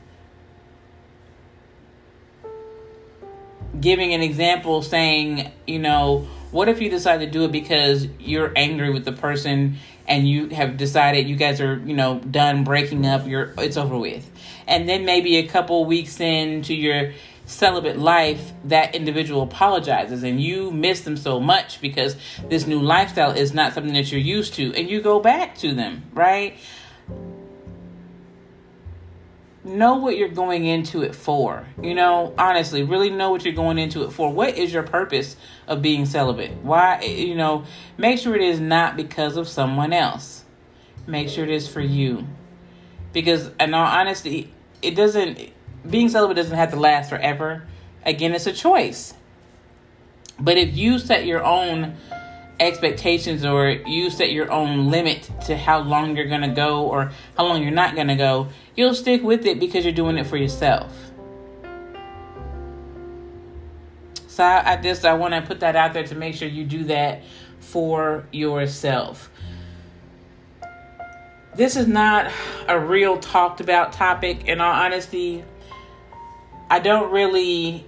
Giving 3.79 4.13
an 4.13 4.19
example 4.21 4.81
saying, 4.81 5.49
you 5.65 5.79
know, 5.79 6.27
what 6.51 6.67
if 6.67 6.81
you 6.81 6.89
decide 6.89 7.21
to 7.21 7.29
do 7.29 7.45
it 7.45 7.51
because 7.53 8.05
you're 8.19 8.51
angry 8.57 8.91
with 8.91 9.05
the 9.05 9.13
person 9.13 9.77
and 10.05 10.27
you 10.27 10.49
have 10.49 10.75
decided 10.75 11.29
you 11.29 11.37
guys 11.37 11.61
are, 11.61 11.79
you 11.85 11.95
know, 11.95 12.19
done 12.19 12.65
breaking 12.65 13.05
up, 13.05 13.25
you're 13.25 13.53
it's 13.57 13.77
over 13.77 13.97
with. 13.97 14.29
And 14.67 14.87
then 14.87 15.05
maybe 15.05 15.37
a 15.37 15.47
couple 15.47 15.85
weeks 15.85 16.19
into 16.19 16.75
your 16.75 17.13
celibate 17.45 17.97
life, 17.99 18.53
that 18.65 18.95
individual 18.95 19.41
apologizes 19.41 20.23
and 20.23 20.41
you 20.41 20.71
miss 20.71 21.01
them 21.01 21.17
so 21.17 21.39
much 21.39 21.81
because 21.81 22.15
this 22.49 22.65
new 22.65 22.79
lifestyle 22.79 23.31
is 23.31 23.53
not 23.53 23.73
something 23.73 23.93
that 23.93 24.11
you're 24.11 24.21
used 24.21 24.53
to 24.55 24.73
and 24.75 24.89
you 24.89 25.01
go 25.01 25.19
back 25.19 25.57
to 25.57 25.73
them, 25.73 26.03
right? 26.13 26.57
Know 29.65 29.95
what 29.95 30.17
you're 30.17 30.29
going 30.29 30.65
into 30.65 31.03
it 31.03 31.15
for. 31.15 31.65
You 31.81 31.95
know, 31.95 32.33
honestly, 32.37 32.83
really 32.83 33.09
know 33.09 33.29
what 33.29 33.45
you're 33.45 33.53
going 33.53 33.77
into 33.77 34.03
it 34.03 34.11
for. 34.11 34.31
What 34.31 34.57
is 34.57 34.73
your 34.73 34.83
purpose 34.83 35.35
of 35.67 35.81
being 35.81 36.05
celibate? 36.05 36.51
Why, 36.63 37.01
you 37.01 37.35
know, 37.35 37.63
make 37.97 38.19
sure 38.19 38.35
it 38.35 38.41
is 38.41 38.59
not 38.59 38.97
because 38.97 39.37
of 39.37 39.47
someone 39.47 39.93
else. 39.93 40.43
Make 41.07 41.29
sure 41.29 41.43
it 41.43 41.49
is 41.49 41.67
for 41.67 41.81
you. 41.81 42.27
Because, 43.13 43.51
in 43.59 43.73
all 43.73 43.85
honesty, 43.85 44.51
it 44.81 44.95
doesn't 44.95 45.53
being 45.89 46.09
celibate 46.09 46.38
doesn't 46.38 46.55
have 46.55 46.71
to 46.71 46.79
last 46.79 47.09
forever. 47.09 47.63
Again, 48.05 48.34
it's 48.34 48.47
a 48.47 48.53
choice. 48.53 49.13
But 50.39 50.57
if 50.57 50.75
you 50.75 50.99
set 50.99 51.25
your 51.25 51.43
own 51.43 51.95
expectations 52.59 53.43
or 53.45 53.69
you 53.69 54.09
set 54.09 54.31
your 54.31 54.51
own 54.51 54.89
limit 54.89 55.29
to 55.45 55.57
how 55.57 55.79
long 55.79 56.15
you're 56.15 56.27
going 56.27 56.41
to 56.41 56.55
go 56.55 56.84
or 56.84 57.11
how 57.38 57.45
long 57.45 57.61
you're 57.61 57.71
not 57.71 57.95
going 57.95 58.07
to 58.07 58.15
go, 58.15 58.49
you'll 58.75 58.93
stick 58.93 59.23
with 59.23 59.45
it 59.45 59.59
because 59.59 59.84
you're 59.84 59.93
doing 59.93 60.17
it 60.17 60.25
for 60.25 60.38
yourself. 60.38 61.11
So 64.27 64.43
I, 64.43 64.73
I 64.73 64.75
just 64.77 65.05
I 65.05 65.13
want 65.13 65.34
to 65.36 65.41
put 65.41 65.59
that 65.59 65.75
out 65.75 65.93
there 65.93 66.05
to 66.05 66.15
make 66.15 66.36
sure 66.36 66.47
you 66.47 66.63
do 66.63 66.86
that 66.86 67.21
for 67.59 68.25
yourself. 68.31 69.29
This 71.55 71.75
is 71.75 71.88
not 71.88 72.31
a 72.67 72.79
real 72.79 73.19
talked 73.19 73.61
about 73.61 73.93
topic 73.93 74.47
in 74.47 74.59
all 74.59 74.73
honesty. 74.73 75.43
I 76.74 76.80
don't 76.80 77.11
really 77.11 77.86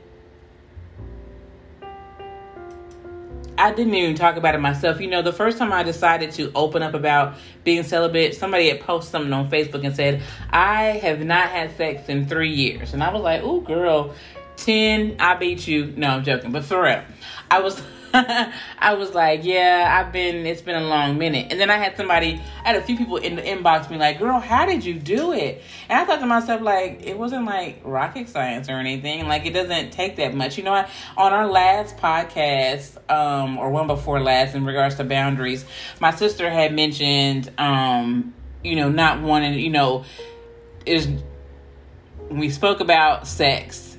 I 3.58 3.74
didn't 3.74 3.96
even 3.96 4.14
talk 4.14 4.36
about 4.36 4.54
it 4.54 4.60
myself. 4.60 5.02
You 5.02 5.08
know, 5.08 5.24
the 5.24 5.34
first 5.34 5.58
time 5.58 5.74
I 5.74 5.82
decided 5.82 6.34
to 6.34 6.52
open 6.54 6.84
up 6.84 6.94
about 6.94 7.34
being 7.64 7.82
celibate, 7.82 8.36
somebody 8.36 8.70
had 8.70 8.82
posted 8.82 9.12
something 9.12 9.34
on 9.34 9.50
Facebook 9.50 9.84
and 9.84 9.96
said, 9.96 10.22
I 10.52 11.00
have 11.02 11.22
not 11.22 11.50
had 11.50 11.76
sex 11.76 12.10
in 12.10 12.28
three 12.28 12.52
years. 12.52 12.94
And 12.94 13.04
I 13.04 13.12
was 13.12 13.24
like, 13.24 13.42
oh, 13.42 13.60
girl, 13.60 14.14
10, 14.58 15.16
I 15.20 15.34
beat 15.34 15.68
you. 15.68 15.92
No, 15.98 16.10
I'm 16.10 16.24
joking. 16.24 16.52
But 16.52 16.64
for 16.64 16.84
real, 16.84 17.02
I 17.50 17.62
was. 17.62 17.82
I 18.80 18.94
was 18.94 19.14
like, 19.14 19.44
yeah, 19.44 19.94
I've 20.00 20.14
been, 20.14 20.46
it's 20.46 20.62
been 20.62 20.76
a 20.76 20.88
long 20.88 21.18
minute. 21.18 21.48
And 21.52 21.60
then 21.60 21.70
I 21.70 21.78
had 21.78 21.98
somebody, 21.98 22.42
I 22.64 22.70
had 22.70 22.76
a 22.78 22.82
few 22.82 22.98
people 22.98 23.18
in 23.18 23.36
the 23.36 23.42
inbox 23.42 23.90
me 23.90 23.98
like, 23.98 24.20
girl, 24.20 24.40
how 24.40 24.66
did 24.66 24.86
you 24.86 24.94
do 24.94 25.34
it? 25.34 25.62
And 25.90 26.00
I 26.00 26.06
thought 26.06 26.20
to 26.20 26.26
myself, 26.26 26.62
like, 26.62 27.02
it 27.04 27.18
wasn't 27.18 27.46
like 27.46 27.82
rocket 27.84 28.30
science 28.30 28.70
or 28.70 28.74
anything. 28.74 29.28
Like, 29.28 29.46
it 29.46 29.52
doesn't 29.52 29.92
take 29.92 30.16
that 30.16 30.34
much. 30.34 30.58
You 30.58 30.64
know, 30.64 30.74
I, 30.74 30.90
on 31.18 31.34
our 31.34 31.48
last 31.48 31.98
podcast, 31.98 32.98
um, 33.12 33.58
or 33.58 33.70
one 33.70 33.88
before 33.88 34.22
last, 34.22 34.56
in 34.56 34.66
regards 34.66 34.96
to 34.96 35.04
boundaries, 35.04 35.66
my 36.00 36.12
sister 36.12 36.50
had 36.50 36.74
mentioned, 36.74 37.52
um, 37.58 38.34
you 38.64 38.76
know, 38.76 38.90
not 38.90 39.22
wanting, 39.22 39.60
you 39.60 39.72
know, 39.72 40.06
is, 40.86 41.10
we 42.30 42.50
spoke 42.50 42.80
about 42.80 43.28
sex 43.28 43.95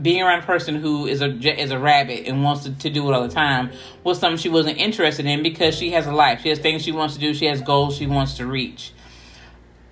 being 0.00 0.22
around 0.22 0.40
a 0.40 0.46
person 0.46 0.76
who 0.76 1.06
is 1.06 1.20
a 1.20 1.30
is 1.60 1.70
a 1.70 1.78
rabbit 1.78 2.26
and 2.26 2.42
wants 2.42 2.64
to, 2.64 2.72
to 2.78 2.90
do 2.90 3.08
it 3.08 3.14
all 3.14 3.22
the 3.22 3.32
time 3.32 3.70
was 4.04 4.18
something 4.18 4.38
she 4.38 4.48
wasn't 4.48 4.78
interested 4.78 5.26
in 5.26 5.42
because 5.42 5.76
she 5.76 5.90
has 5.90 6.06
a 6.06 6.12
life. 6.12 6.42
She 6.42 6.48
has 6.48 6.58
things 6.58 6.82
she 6.82 6.92
wants 6.92 7.14
to 7.14 7.20
do. 7.20 7.34
She 7.34 7.46
has 7.46 7.60
goals 7.60 7.96
she 7.96 8.06
wants 8.06 8.34
to 8.38 8.46
reach. 8.46 8.92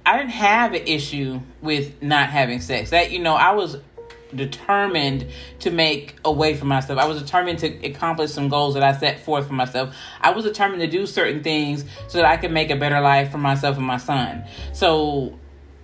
I 0.06 0.16
didn't 0.16 0.30
have 0.30 0.72
an 0.72 0.86
issue 0.86 1.40
with 1.60 2.02
not 2.02 2.30
having 2.30 2.60
sex. 2.60 2.90
That 2.90 3.10
you 3.10 3.18
know, 3.18 3.34
I 3.34 3.52
was 3.52 3.76
determined 4.34 5.26
to 5.58 5.70
make 5.70 6.16
a 6.24 6.32
way 6.32 6.54
for 6.54 6.64
myself. 6.64 6.98
I 6.98 7.06
was 7.06 7.20
determined 7.20 7.58
to 7.60 7.86
accomplish 7.86 8.30
some 8.30 8.48
goals 8.48 8.74
that 8.74 8.82
I 8.82 8.96
set 8.96 9.20
forth 9.20 9.48
for 9.48 9.52
myself. 9.52 9.94
I 10.20 10.30
was 10.30 10.44
determined 10.44 10.80
to 10.82 10.86
do 10.86 11.06
certain 11.06 11.42
things 11.42 11.84
so 12.08 12.18
that 12.18 12.26
I 12.26 12.36
could 12.36 12.52
make 12.52 12.70
a 12.70 12.76
better 12.76 13.00
life 13.00 13.30
for 13.30 13.38
myself 13.38 13.76
and 13.76 13.86
my 13.86 13.96
son. 13.96 14.44
So 14.72 15.38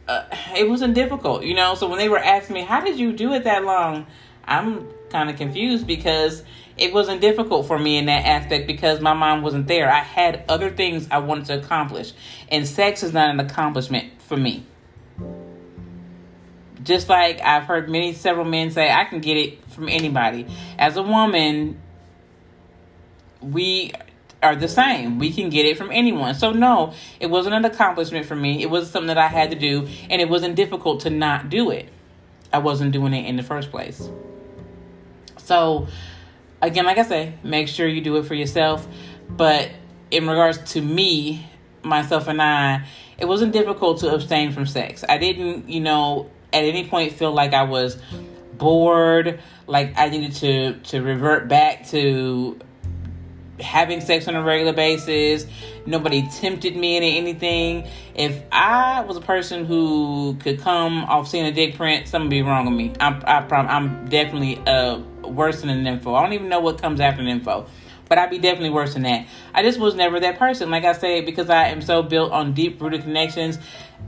uh, 0.08 0.24
it 0.56 0.68
wasn't 0.68 0.94
difficult, 0.94 1.44
you 1.44 1.54
know. 1.54 1.74
So 1.74 1.88
when 1.88 1.98
they 1.98 2.08
were 2.08 2.18
asking 2.18 2.54
me, 2.54 2.62
"How 2.62 2.80
did 2.80 2.98
you 2.98 3.12
do 3.12 3.32
it 3.34 3.44
that 3.44 3.64
long?" 3.64 4.06
I'm 4.44 4.86
kind 5.10 5.28
of 5.28 5.36
confused 5.36 5.86
because 5.86 6.42
it 6.76 6.92
wasn't 6.92 7.20
difficult 7.20 7.66
for 7.66 7.78
me 7.78 7.96
in 7.96 8.06
that 8.06 8.24
aspect 8.24 8.66
because 8.66 9.00
my 9.00 9.14
mom 9.14 9.42
wasn't 9.42 9.66
there. 9.66 9.90
I 9.90 10.00
had 10.00 10.44
other 10.48 10.70
things 10.70 11.08
I 11.10 11.18
wanted 11.18 11.46
to 11.46 11.58
accomplish, 11.58 12.12
and 12.50 12.66
sex 12.66 13.02
is 13.02 13.12
not 13.12 13.30
an 13.30 13.40
accomplishment 13.40 14.20
for 14.22 14.36
me. 14.36 14.64
Just 16.82 17.08
like 17.08 17.40
I've 17.40 17.64
heard 17.64 17.88
many 17.88 18.12
several 18.12 18.44
men 18.44 18.70
say, 18.70 18.90
I 18.92 19.04
can 19.04 19.20
get 19.20 19.36
it 19.36 19.70
from 19.70 19.88
anybody. 19.88 20.46
As 20.78 20.96
a 20.96 21.02
woman, 21.02 21.80
we 23.40 23.92
are 24.42 24.56
the 24.56 24.68
same. 24.68 25.18
We 25.18 25.32
can 25.32 25.48
get 25.48 25.66
it 25.66 25.76
from 25.76 25.90
anyone. 25.90 26.34
So 26.34 26.52
no, 26.52 26.92
it 27.20 27.28
wasn't 27.28 27.54
an 27.54 27.64
accomplishment 27.64 28.26
for 28.26 28.36
me. 28.36 28.62
It 28.62 28.70
was 28.70 28.90
something 28.90 29.08
that 29.08 29.18
I 29.18 29.28
had 29.28 29.50
to 29.50 29.58
do 29.58 29.88
and 30.10 30.20
it 30.20 30.28
wasn't 30.28 30.56
difficult 30.56 31.00
to 31.00 31.10
not 31.10 31.48
do 31.48 31.70
it. 31.70 31.88
I 32.52 32.58
wasn't 32.58 32.92
doing 32.92 33.12
it 33.12 33.26
in 33.26 33.36
the 33.36 33.42
first 33.42 33.70
place. 33.70 34.08
So 35.38 35.88
again, 36.60 36.84
like 36.84 36.98
I 36.98 37.02
say, 37.02 37.34
make 37.42 37.68
sure 37.68 37.86
you 37.86 38.00
do 38.00 38.16
it 38.16 38.26
for 38.26 38.34
yourself. 38.34 38.86
But 39.28 39.70
in 40.10 40.28
regards 40.28 40.58
to 40.72 40.80
me, 40.80 41.46
myself 41.82 42.28
and 42.28 42.40
I, 42.40 42.86
it 43.18 43.26
wasn't 43.26 43.52
difficult 43.52 44.00
to 44.00 44.14
abstain 44.14 44.52
from 44.52 44.66
sex. 44.66 45.04
I 45.08 45.18
didn't, 45.18 45.68
you 45.68 45.80
know, 45.80 46.30
at 46.52 46.64
any 46.64 46.86
point 46.88 47.12
feel 47.12 47.32
like 47.32 47.54
I 47.54 47.64
was 47.64 47.98
bored, 48.54 49.40
like 49.66 49.94
I 49.96 50.08
needed 50.08 50.34
to 50.36 50.80
to 50.90 51.02
revert 51.02 51.48
back 51.48 51.88
to 51.88 52.58
having 53.60 54.00
sex 54.00 54.28
on 54.28 54.36
a 54.36 54.42
regular 54.42 54.72
basis. 54.72 55.46
Nobody 55.86 56.28
tempted 56.28 56.76
me 56.76 56.96
into 56.96 57.08
anything. 57.08 57.88
If 58.14 58.42
I 58.52 59.02
was 59.02 59.16
a 59.16 59.20
person 59.20 59.64
who 59.64 60.36
could 60.40 60.60
come 60.60 61.04
off 61.04 61.28
seeing 61.28 61.46
a 61.46 61.52
dick 61.52 61.76
print, 61.76 62.08
something 62.08 62.28
be 62.28 62.42
wrong 62.42 62.66
with 62.66 62.74
me. 62.74 62.92
I'm, 63.00 63.22
I 63.26 63.42
prom- 63.42 63.68
I'm 63.68 64.08
definitely 64.08 64.58
uh, 64.66 64.98
worse 65.22 65.60
than 65.60 65.70
an 65.70 65.86
info. 65.86 66.14
I 66.14 66.22
don't 66.22 66.32
even 66.32 66.48
know 66.48 66.60
what 66.60 66.80
comes 66.80 67.00
after 67.00 67.22
an 67.22 67.28
info. 67.28 67.66
But 68.08 68.18
I'd 68.18 68.30
be 68.30 68.38
definitely 68.38 68.70
worse 68.70 68.94
than 68.94 69.02
that. 69.02 69.26
I 69.52 69.62
just 69.62 69.80
was 69.80 69.96
never 69.96 70.20
that 70.20 70.38
person. 70.38 70.70
Like 70.70 70.84
I 70.84 70.92
said, 70.92 71.26
because 71.26 71.50
I 71.50 71.68
am 71.68 71.82
so 71.82 72.02
built 72.02 72.30
on 72.30 72.52
deep 72.52 72.80
rooted 72.80 73.02
connections, 73.02 73.58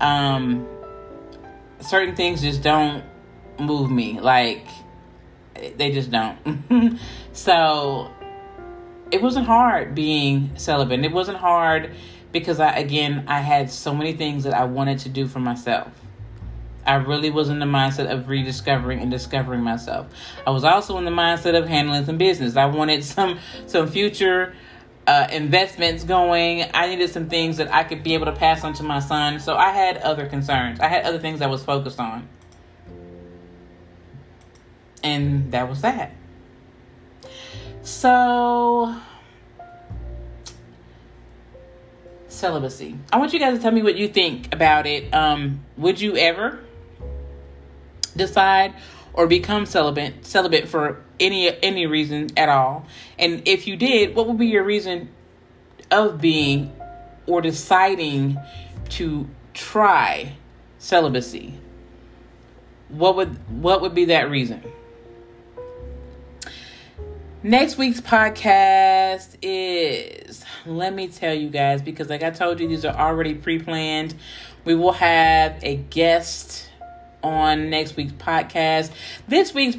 um, 0.00 0.68
certain 1.80 2.14
things 2.14 2.40
just 2.40 2.62
don't 2.62 3.04
move 3.58 3.90
me. 3.90 4.20
Like, 4.20 4.66
they 5.54 5.90
just 5.90 6.12
don't. 6.12 7.00
so 7.32 8.12
it 9.10 9.22
wasn't 9.22 9.46
hard 9.46 9.94
being 9.94 10.50
celibate. 10.56 11.04
It 11.04 11.12
wasn't 11.12 11.38
hard 11.38 11.94
because 12.32 12.60
I 12.60 12.76
again 12.76 13.24
I 13.26 13.40
had 13.40 13.70
so 13.70 13.94
many 13.94 14.12
things 14.12 14.44
that 14.44 14.54
I 14.54 14.64
wanted 14.64 15.00
to 15.00 15.08
do 15.08 15.26
for 15.26 15.40
myself. 15.40 15.92
I 16.86 16.94
really 16.94 17.30
was 17.30 17.50
in 17.50 17.58
the 17.58 17.66
mindset 17.66 18.10
of 18.10 18.28
rediscovering 18.28 19.00
and 19.00 19.10
discovering 19.10 19.60
myself. 19.60 20.06
I 20.46 20.50
was 20.50 20.64
also 20.64 20.96
in 20.96 21.04
the 21.04 21.10
mindset 21.10 21.56
of 21.56 21.68
handling 21.68 22.06
some 22.06 22.16
business. 22.16 22.56
I 22.56 22.66
wanted 22.66 23.04
some 23.04 23.38
some 23.66 23.88
future 23.88 24.54
uh, 25.06 25.26
investments 25.32 26.04
going. 26.04 26.64
I 26.74 26.88
needed 26.88 27.10
some 27.10 27.28
things 27.28 27.56
that 27.58 27.72
I 27.72 27.84
could 27.84 28.02
be 28.02 28.14
able 28.14 28.26
to 28.26 28.32
pass 28.32 28.64
on 28.64 28.74
to 28.74 28.82
my 28.82 29.00
son. 29.00 29.40
So 29.40 29.56
I 29.56 29.70
had 29.70 29.98
other 29.98 30.26
concerns. 30.26 30.80
I 30.80 30.88
had 30.88 31.04
other 31.04 31.18
things 31.18 31.40
I 31.40 31.46
was 31.46 31.64
focused 31.64 31.98
on. 31.98 32.28
And 35.02 35.52
that 35.52 35.68
was 35.68 35.80
that. 35.82 36.12
So, 37.88 38.94
celibacy. 42.28 42.98
I 43.10 43.16
want 43.16 43.32
you 43.32 43.38
guys 43.38 43.56
to 43.56 43.62
tell 43.62 43.72
me 43.72 43.82
what 43.82 43.96
you 43.96 44.08
think 44.08 44.52
about 44.52 44.86
it. 44.86 45.12
Um, 45.14 45.64
would 45.78 45.98
you 45.98 46.14
ever 46.18 46.60
decide 48.14 48.74
or 49.14 49.26
become 49.26 49.64
celibate 49.64 50.26
celibate 50.26 50.68
for 50.68 51.02
any 51.18 51.50
any 51.62 51.86
reason 51.86 52.28
at 52.36 52.50
all? 52.50 52.84
And 53.18 53.48
if 53.48 53.66
you 53.66 53.74
did, 53.74 54.14
what 54.14 54.28
would 54.28 54.38
be 54.38 54.48
your 54.48 54.64
reason 54.64 55.08
of 55.90 56.20
being 56.20 56.76
or 57.26 57.40
deciding 57.40 58.38
to 58.90 59.26
try 59.54 60.34
celibacy? 60.78 61.54
What 62.90 63.16
would 63.16 63.38
what 63.62 63.80
would 63.80 63.94
be 63.94 64.04
that 64.04 64.28
reason? 64.28 64.62
Next 67.48 67.78
week's 67.78 68.02
podcast 68.02 69.36
is, 69.40 70.44
let 70.66 70.92
me 70.92 71.08
tell 71.08 71.32
you 71.32 71.48
guys, 71.48 71.80
because 71.80 72.10
like 72.10 72.22
I 72.22 72.28
told 72.28 72.60
you, 72.60 72.68
these 72.68 72.84
are 72.84 72.94
already 72.94 73.34
pre 73.34 73.58
planned. 73.58 74.14
We 74.66 74.74
will 74.74 74.92
have 74.92 75.58
a 75.62 75.76
guest 75.76 76.68
on 77.22 77.70
next 77.70 77.96
week's 77.96 78.12
podcast. 78.12 78.90
This 79.28 79.54
week's 79.54 79.78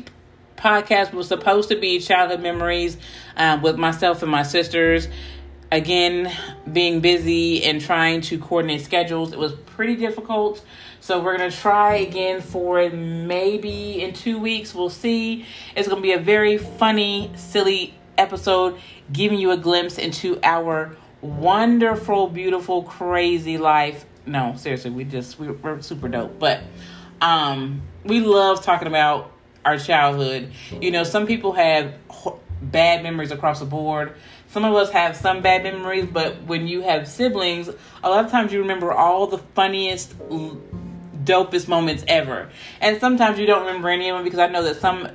podcast 0.58 1.14
was 1.14 1.28
supposed 1.28 1.70
to 1.70 1.76
be 1.76 2.00
childhood 2.00 2.42
memories 2.42 2.98
um, 3.38 3.62
with 3.62 3.78
myself 3.78 4.24
and 4.24 4.32
my 4.32 4.42
sisters. 4.42 5.08
Again, 5.72 6.36
being 6.74 7.02
busy 7.02 7.64
and 7.64 7.80
trying 7.80 8.22
to 8.22 8.40
coordinate 8.40 8.82
schedules, 8.82 9.32
it 9.32 9.38
was 9.38 9.54
pretty 9.54 9.96
difficult. 9.96 10.66
So 11.10 11.20
we're 11.20 11.38
gonna 11.38 11.50
try 11.50 11.96
again 11.96 12.40
for 12.40 12.88
maybe 12.88 14.04
in 14.04 14.14
two 14.14 14.38
weeks. 14.38 14.76
We'll 14.76 14.92
see. 14.92 15.44
It's 15.76 15.88
gonna 15.88 16.02
be 16.02 16.12
a 16.12 16.20
very 16.20 16.60
funny, 16.60 17.32
silly 17.36 17.96
episode, 18.16 18.78
giving 19.12 19.40
you 19.40 19.50
a 19.50 19.58
glimpse 19.58 19.98
into 19.98 20.40
our 20.44 20.96
wonderful, 21.22 22.28
beautiful, 22.28 22.84
crazy 22.84 23.58
life. 23.58 24.06
No, 24.28 24.54
seriously, 24.56 24.92
we 24.92 25.04
just 25.04 25.40
we, 25.40 25.50
we're 25.50 25.82
super 25.82 26.10
dope. 26.10 26.38
But 26.38 26.62
um, 27.22 27.82
we 28.04 28.20
love 28.20 28.64
talking 28.64 28.88
about 28.88 29.32
our 29.66 29.80
childhood. 29.80 30.52
You 30.80 30.92
know, 30.92 31.04
some 31.04 31.26
people 31.26 31.54
have 31.54 31.96
bad 32.62 33.02
memories 33.02 33.32
across 33.32 33.62
the 33.62 33.66
board. 33.66 34.14
Some 34.52 34.66
of 34.66 34.76
us 34.76 34.90
have 34.92 35.16
some 35.16 35.42
bad 35.42 35.64
memories, 35.64 36.08
but 36.12 36.44
when 36.44 36.68
you 36.68 36.82
have 36.82 37.08
siblings, 37.08 37.70
a 38.04 38.10
lot 38.10 38.26
of 38.26 38.32
times 38.32 38.52
you 38.52 38.60
remember 38.60 38.92
all 38.92 39.28
the 39.28 39.38
funniest 39.38 40.16
dopest 41.30 41.68
moments 41.68 42.04
ever. 42.08 42.50
And 42.82 43.00
sometimes 43.00 43.38
you 43.38 43.46
don't 43.46 43.66
remember 43.66 43.90
any 43.90 44.10
of 44.10 44.18
them 44.18 44.24
because 44.24 44.40
I 44.40 44.48
know 44.48 44.64
that 44.64 44.78
some 44.78 45.08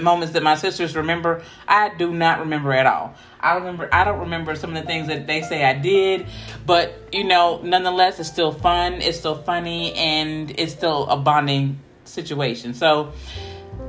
moments 0.00 0.32
that 0.34 0.42
my 0.42 0.56
sisters 0.56 0.94
remember, 0.94 1.42
I 1.66 1.94
do 1.96 2.12
not 2.12 2.40
remember 2.40 2.72
at 2.72 2.86
all. 2.86 3.14
I 3.40 3.56
remember 3.56 3.88
I 3.92 4.04
don't 4.04 4.20
remember 4.20 4.54
some 4.56 4.74
of 4.74 4.82
the 4.82 4.86
things 4.86 5.08
that 5.08 5.26
they 5.26 5.42
say 5.42 5.64
I 5.64 5.74
did, 5.74 6.26
but 6.64 7.08
you 7.12 7.24
know, 7.24 7.60
nonetheless 7.62 8.18
it's 8.20 8.28
still 8.28 8.52
fun, 8.52 8.94
it's 8.94 9.18
still 9.18 9.36
funny 9.36 9.92
and 9.94 10.52
it's 10.58 10.72
still 10.72 11.08
a 11.08 11.16
bonding 11.16 11.80
situation. 12.04 12.74
So 12.74 13.12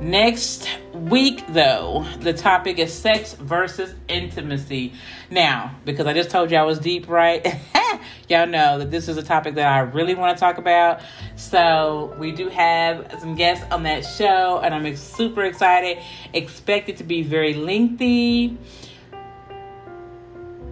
Next 0.00 0.68
week, 0.94 1.44
though, 1.48 2.06
the 2.20 2.32
topic 2.32 2.78
is 2.78 2.94
sex 2.94 3.34
versus 3.34 3.92
intimacy. 4.06 4.92
Now, 5.28 5.74
because 5.84 6.06
I 6.06 6.12
just 6.12 6.30
told 6.30 6.52
you 6.52 6.56
I 6.56 6.62
was 6.62 6.78
deep, 6.78 7.08
right? 7.08 7.44
Y'all 8.28 8.46
know 8.46 8.78
that 8.78 8.92
this 8.92 9.08
is 9.08 9.16
a 9.16 9.24
topic 9.24 9.56
that 9.56 9.66
I 9.66 9.80
really 9.80 10.14
want 10.14 10.36
to 10.36 10.40
talk 10.40 10.58
about. 10.58 11.00
So, 11.34 12.14
we 12.16 12.30
do 12.30 12.48
have 12.48 13.16
some 13.18 13.34
guests 13.34 13.66
on 13.72 13.82
that 13.82 14.04
show, 14.04 14.60
and 14.62 14.72
I'm 14.72 14.94
super 14.94 15.42
excited. 15.42 15.98
Expect 16.32 16.88
it 16.88 16.98
to 16.98 17.04
be 17.04 17.22
very 17.22 17.54
lengthy. 17.54 18.56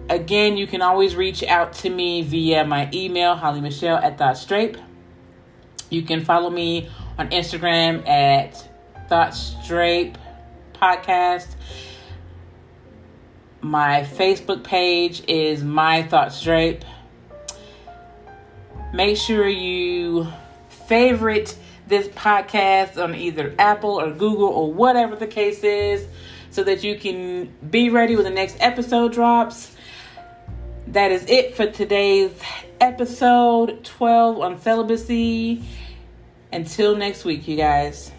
Again, 0.09 0.55
you 0.55 0.67
can 0.67 0.81
always 0.81 1.17
reach 1.17 1.43
out 1.43 1.73
to 1.73 1.89
me 1.89 2.21
via 2.21 2.63
my 2.63 2.89
email, 2.93 3.35
Holly 3.35 3.59
Michelle 3.59 3.97
at 3.97 4.17
ThoughtStrape. 4.17 4.81
You 5.89 6.03
can 6.03 6.23
follow 6.23 6.49
me 6.49 6.89
on 7.17 7.29
Instagram 7.31 8.07
at 8.07 8.69
Thoughts 9.07 9.55
Drape 9.65 10.17
podcast. 10.73 11.47
My 13.61 14.01
Facebook 14.01 14.63
page 14.63 15.23
is 15.27 15.63
My 15.63 16.03
Thoughts 16.03 16.43
Drape. 16.43 16.83
Make 18.93 19.17
sure 19.17 19.47
you 19.47 20.27
favorite 20.69 21.57
this 21.87 22.07
podcast 22.09 23.01
on 23.01 23.15
either 23.15 23.55
Apple 23.57 23.99
or 23.99 24.11
Google 24.11 24.49
or 24.49 24.73
whatever 24.73 25.15
the 25.15 25.27
case 25.27 25.63
is 25.63 26.05
so 26.51 26.63
that 26.63 26.83
you 26.83 26.97
can 26.97 27.53
be 27.69 27.89
ready 27.89 28.15
when 28.15 28.25
the 28.25 28.29
next 28.29 28.57
episode 28.59 29.13
drops. 29.13 29.75
That 30.87 31.11
is 31.11 31.25
it 31.29 31.55
for 31.55 31.67
today's 31.67 32.31
episode 32.81 33.83
12 33.83 34.39
on 34.39 34.59
celibacy. 34.59 35.63
Until 36.51 36.95
next 36.95 37.25
week, 37.25 37.47
you 37.47 37.57
guys. 37.57 38.11